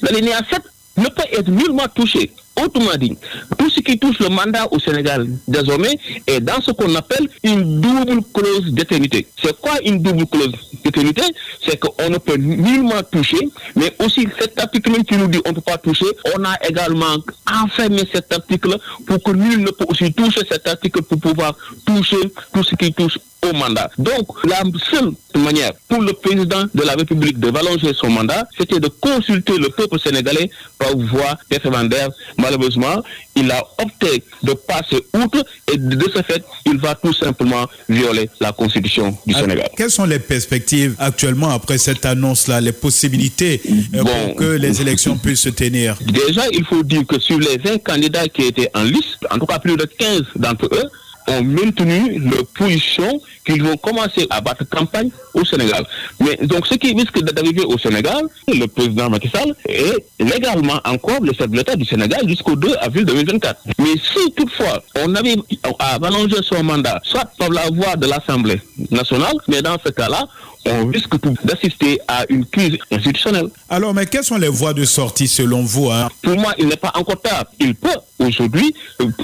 l'alinéa 0.02 0.38
7 0.50 0.62
ne 0.98 1.06
peut 1.08 1.22
être 1.32 1.48
nullement 1.48 1.88
touché. 1.94 2.30
Autrement 2.60 2.94
dit, 2.98 3.16
tout 3.58 3.70
ce 3.70 3.80
qui 3.80 3.98
touche 3.98 4.18
le 4.18 4.28
mandat 4.28 4.66
au 4.70 4.78
Sénégal 4.78 5.26
désormais 5.48 5.98
est 6.26 6.40
dans 6.40 6.60
ce 6.60 6.70
qu'on 6.70 6.94
appelle 6.94 7.26
une 7.42 7.80
double 7.80 8.22
clause 8.32 8.72
d'éternité. 8.72 9.26
C'est 9.42 9.58
quoi 9.58 9.72
une 9.84 10.02
double 10.02 10.26
clause 10.26 10.52
d'éternité? 10.84 11.22
C'est 11.66 11.78
qu'on 11.78 12.10
ne 12.10 12.18
peut 12.18 12.36
nullement 12.36 13.02
toucher, 13.10 13.38
mais 13.74 13.94
aussi 14.04 14.28
cet 14.38 14.60
article 14.60 15.02
qui 15.04 15.16
nous 15.16 15.28
dit 15.28 15.40
on 15.46 15.50
ne 15.50 15.54
peut 15.54 15.60
pas 15.62 15.78
toucher, 15.78 16.06
on 16.36 16.44
a 16.44 16.54
également 16.68 17.16
enfermé 17.50 18.02
cet 18.12 18.32
article 18.32 18.76
pour 19.06 19.22
que 19.22 19.30
nul 19.30 19.60
ne 19.60 19.70
peut 19.70 19.86
aussi 19.88 20.12
toucher 20.12 20.40
cet 20.50 20.68
article 20.68 21.02
pour 21.02 21.18
pouvoir 21.18 21.56
toucher 21.86 22.16
tout 22.52 22.62
ce 22.62 22.74
qui 22.76 22.92
touche 22.92 23.18
au 23.50 23.52
mandat. 23.54 23.90
Donc, 23.98 24.28
la 24.44 24.62
seule 24.88 25.10
manière 25.42 25.72
pour 25.88 26.00
le 26.00 26.12
président 26.12 26.64
de 26.72 26.82
la 26.82 26.92
République 26.92 27.40
de 27.40 27.50
rallonger 27.50 27.92
son 27.94 28.08
mandat, 28.10 28.46
c'était 28.56 28.78
de 28.78 28.86
consulter 28.86 29.58
le 29.58 29.68
peuple 29.70 29.98
sénégalais 29.98 30.48
par 30.78 30.96
voie 30.96 31.36
référendaire. 31.50 32.08
Malheureusement, 32.42 33.02
il 33.36 33.50
a 33.50 33.62
opté 33.78 34.24
de 34.42 34.52
passer 34.52 34.96
outre 35.14 35.44
et 35.72 35.76
de 35.78 36.06
ce 36.14 36.22
fait, 36.22 36.44
il 36.66 36.78
va 36.78 36.94
tout 36.96 37.14
simplement 37.14 37.66
violer 37.88 38.28
la 38.40 38.52
constitution 38.52 39.16
du 39.26 39.34
Alors, 39.34 39.48
Sénégal. 39.48 39.70
Quelles 39.76 39.90
sont 39.90 40.04
les 40.04 40.18
perspectives 40.18 40.96
actuellement 40.98 41.50
après 41.50 41.78
cette 41.78 42.04
annonce-là, 42.04 42.60
les 42.60 42.72
possibilités 42.72 43.60
euh, 43.94 44.02
pour 44.02 44.36
que 44.36 44.56
les 44.56 44.80
élections 44.80 45.16
puissent 45.22 45.42
se 45.42 45.48
tenir? 45.50 45.96
Déjà, 46.00 46.42
il 46.52 46.64
faut 46.64 46.82
dire 46.82 47.06
que 47.06 47.18
sur 47.20 47.38
les 47.38 47.56
20 47.58 47.78
candidats 47.84 48.28
qui 48.28 48.42
étaient 48.42 48.70
en 48.74 48.82
liste, 48.82 49.24
en 49.30 49.38
tout 49.38 49.46
cas 49.46 49.58
plus 49.58 49.76
de 49.76 49.84
15 49.84 50.22
d'entre 50.36 50.66
eux, 50.72 50.90
ont 51.28 51.42
maintenu 51.42 52.18
leur 52.18 52.46
position 52.46 53.20
qu'ils 53.46 53.62
vont 53.62 53.76
commencer 53.76 54.26
à 54.30 54.40
battre 54.40 54.64
campagne 54.68 55.10
au 55.34 55.44
Sénégal. 55.44 55.84
Mais 56.20 56.36
donc 56.46 56.66
ce 56.66 56.74
qui 56.74 56.94
risque 56.94 57.18
d'arriver 57.22 57.64
au 57.64 57.78
Sénégal, 57.78 58.22
le 58.48 58.66
président 58.66 59.10
Macky 59.10 59.28
Sall 59.28 59.54
est 59.68 59.96
légalement 60.20 60.80
encore 60.84 61.20
le 61.22 61.32
chef 61.32 61.48
de 61.50 61.56
l'État 61.56 61.74
du 61.76 61.84
Sénégal 61.84 62.28
jusqu'au 62.28 62.54
2 62.56 62.74
avril 62.80 63.04
2024. 63.04 63.60
Mais 63.78 63.94
si 63.96 64.32
toutefois 64.36 64.82
on 65.04 65.14
arrive 65.14 65.42
à 65.78 65.98
rallonger 65.98 66.36
son 66.42 66.62
mandat, 66.62 67.00
soit 67.04 67.24
par 67.38 67.50
la 67.50 67.66
voie 67.72 67.96
de 67.96 68.06
l'Assemblée 68.06 68.60
nationale, 68.90 69.34
mais 69.48 69.62
dans 69.62 69.76
ce 69.84 69.90
cas-là, 69.90 70.26
on 70.66 70.86
risque 70.86 71.12
d'assister 71.44 71.98
à 72.08 72.24
une 72.28 72.44
crise 72.46 72.78
institutionnelle. 72.90 73.48
Alors, 73.68 73.94
mais 73.94 74.06
quelles 74.06 74.24
sont 74.24 74.36
les 74.38 74.48
voies 74.48 74.74
de 74.74 74.84
sortie 74.84 75.28
selon 75.28 75.62
vous 75.62 75.90
hein? 75.90 76.08
Pour 76.22 76.36
moi, 76.36 76.54
il 76.58 76.66
n'est 76.68 76.76
pas 76.76 76.92
encore 76.94 77.20
tard. 77.20 77.44
Il 77.58 77.74
peut 77.74 77.88
aujourd'hui 78.18 78.74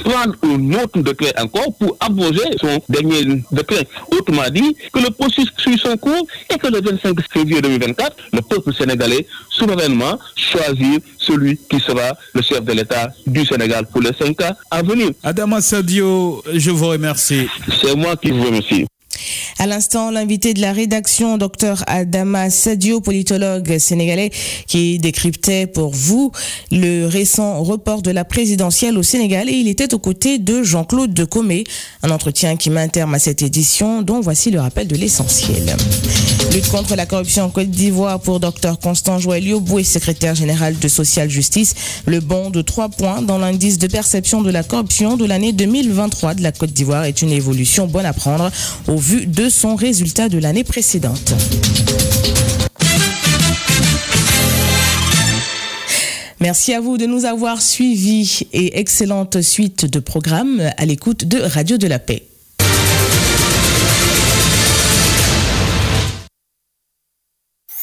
prendre 0.02 0.34
un 0.42 0.72
autre 0.82 1.00
décret 1.00 1.32
encore 1.40 1.72
pour 1.78 1.96
abroger 2.00 2.42
son 2.60 2.80
dernier 2.88 3.42
décret. 3.52 3.86
Autrement 4.10 4.48
dit, 4.50 4.76
que 4.92 4.98
le 5.00 5.10
processus 5.10 5.52
suit 5.58 5.78
son 5.78 5.96
cours 5.96 6.26
et 6.52 6.58
que 6.58 6.66
le 6.68 6.80
25 6.80 7.16
février 7.32 7.60
2024, 7.60 8.16
le 8.32 8.42
peuple 8.42 8.74
sénégalais 8.74 9.26
souverainement 9.50 10.18
choisit 10.36 11.02
celui 11.18 11.58
qui 11.70 11.80
sera 11.80 12.12
le 12.34 12.42
chef 12.42 12.64
de 12.64 12.72
l'État 12.72 13.12
du 13.26 13.44
Sénégal 13.44 13.86
pour 13.86 14.00
les 14.00 14.12
cinq 14.18 14.40
ans 14.42 14.54
à 14.70 14.82
venir. 14.82 15.10
Adama 15.22 15.60
Sadio, 15.60 16.42
je 16.52 16.70
vous 16.70 16.88
remercie. 16.88 17.46
C'est 17.80 17.94
moi 17.94 18.16
qui 18.16 18.30
vous 18.30 18.44
remercie. 18.44 18.86
À 19.58 19.66
l'instant, 19.66 20.10
l'invité 20.10 20.54
de 20.54 20.60
la 20.60 20.72
rédaction, 20.72 21.38
Dr 21.38 21.82
Adama 21.86 22.50
Sadio, 22.50 23.00
politologue 23.00 23.78
sénégalais, 23.78 24.30
qui 24.66 24.98
décryptait 24.98 25.66
pour 25.66 25.90
vous 25.92 26.32
le 26.70 27.06
récent 27.06 27.62
report 27.62 28.02
de 28.02 28.10
la 28.10 28.24
présidentielle 28.24 28.96
au 28.98 29.02
Sénégal 29.02 29.48
et 29.48 29.52
il 29.52 29.68
était 29.68 29.94
aux 29.94 29.98
côtés 29.98 30.38
de 30.38 30.62
Jean-Claude 30.62 31.12
Decomé. 31.12 31.64
Un 32.02 32.10
entretien 32.10 32.56
qui 32.56 32.70
met 32.70 32.80
un 32.80 32.88
terme 32.88 33.14
à 33.14 33.18
cette 33.18 33.42
édition 33.42 34.02
dont 34.02 34.20
voici 34.20 34.50
le 34.50 34.60
rappel 34.60 34.86
de 34.86 34.96
l'essentiel. 34.96 35.76
Lutte 36.52 36.68
contre 36.68 36.94
la 36.94 37.04
corruption 37.04 37.44
en 37.44 37.50
Côte 37.50 37.70
d'Ivoire 37.70 38.20
pour 38.20 38.40
Dr 38.40 38.78
Constant 38.80 39.18
Joël 39.18 39.46
Yoboué, 39.46 39.84
secrétaire 39.84 40.34
général 40.34 40.78
de 40.78 40.88
Social 40.88 41.28
Justice. 41.28 41.74
Le 42.06 42.20
bond 42.20 42.50
de 42.50 42.62
3 42.62 42.88
points 42.88 43.22
dans 43.22 43.38
l'indice 43.38 43.78
de 43.78 43.86
perception 43.86 44.42
de 44.42 44.50
la 44.50 44.62
corruption 44.62 45.16
de 45.16 45.24
l'année 45.26 45.52
2023 45.52 46.34
de 46.34 46.42
la 46.42 46.52
Côte 46.52 46.72
d'Ivoire 46.72 47.04
est 47.04 47.22
une 47.22 47.32
évolution 47.32 47.86
bonne 47.86 48.06
à 48.06 48.12
prendre 48.12 48.50
de 49.16 49.48
son 49.48 49.74
résultat 49.74 50.28
de 50.28 50.38
l'année 50.38 50.64
précédente. 50.64 51.34
Merci 56.40 56.72
à 56.74 56.80
vous 56.80 56.98
de 56.98 57.06
nous 57.06 57.24
avoir 57.24 57.60
suivis 57.60 58.46
et 58.52 58.78
excellente 58.78 59.40
suite 59.40 59.86
de 59.86 59.98
programmes 59.98 60.62
à 60.76 60.84
l'écoute 60.84 61.24
de 61.24 61.38
Radio 61.40 61.78
de 61.78 61.86
la 61.86 61.98
Paix. 61.98 62.24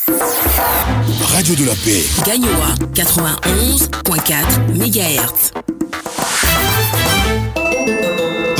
Radio 0.07 1.55
de 1.55 1.65
la 1.65 1.75
Paix. 1.75 2.03
Gagnoa 2.25 2.75
91.4 2.93 4.73
MHz. 4.73 5.64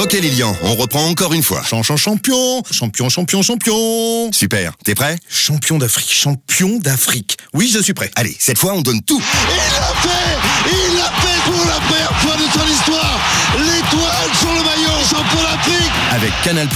Ok 0.05 0.13
Lilian, 0.13 0.55
on 0.61 0.75
reprend 0.75 1.03
encore 1.07 1.33
une 1.33 1.41
fois. 1.41 1.63
Champion, 1.63 1.97
champion, 1.97 2.61
champion, 2.69 3.09
champion, 3.09 3.41
champion. 3.41 4.31
Super, 4.31 4.73
t'es 4.83 4.93
prêt? 4.93 5.17
Champion 5.27 5.79
d'Afrique, 5.79 6.13
champion 6.13 6.77
d'Afrique. 6.77 7.37
Oui, 7.55 7.71
je 7.73 7.79
suis 7.79 7.95
prêt. 7.95 8.11
Allez, 8.15 8.37
cette 8.39 8.59
fois 8.59 8.73
on 8.75 8.83
donne 8.83 9.01
tout. 9.01 9.19
Il 9.49 9.55
l'a 9.55 9.93
fait 10.03 10.69
Il 10.69 10.95
l'a 10.95 11.05
fait 11.05 11.41
pour 11.49 11.65
la 11.65 11.79
première 11.87 12.15
fois 12.19 12.35
de 12.35 12.43
son 12.43 12.71
histoire 12.71 13.19
L'étoile 13.57 14.29
sur 14.37 14.53
le 14.53 14.63
maillot, 14.63 15.05
champion 15.09 15.41
d'Afrique 15.41 15.91
Avec 16.11 16.31
Canal+, 16.43 16.67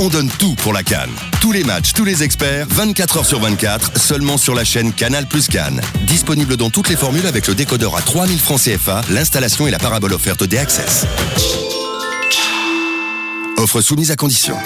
on 0.00 0.08
donne 0.08 0.30
tout 0.40 0.56
pour 0.56 0.72
la 0.72 0.82
Cannes. 0.82 1.14
Tous 1.40 1.52
les 1.52 1.62
matchs, 1.62 1.92
tous 1.92 2.04
les 2.04 2.24
experts, 2.24 2.66
24 2.68 3.18
heures 3.18 3.26
sur 3.26 3.38
24, 3.38 3.96
seulement 3.96 4.38
sur 4.38 4.56
la 4.56 4.64
chaîne 4.64 4.92
Canal 4.92 5.28
Plus 5.28 5.46
Cannes. 5.46 5.80
Disponible 6.08 6.56
dans 6.56 6.70
toutes 6.70 6.88
les 6.88 6.96
formules 6.96 7.28
avec 7.28 7.46
le 7.46 7.54
décodeur 7.54 7.96
à 7.96 8.02
3000 8.02 8.40
francs 8.40 8.60
CFA, 8.60 9.02
l'installation 9.08 9.68
et 9.68 9.70
la 9.70 9.78
parabole 9.78 10.14
offerte 10.14 10.42
D-Access. 10.42 11.06
Offre 13.62 13.80
soumise 13.80 14.10
à 14.10 14.16
condition. 14.16 14.56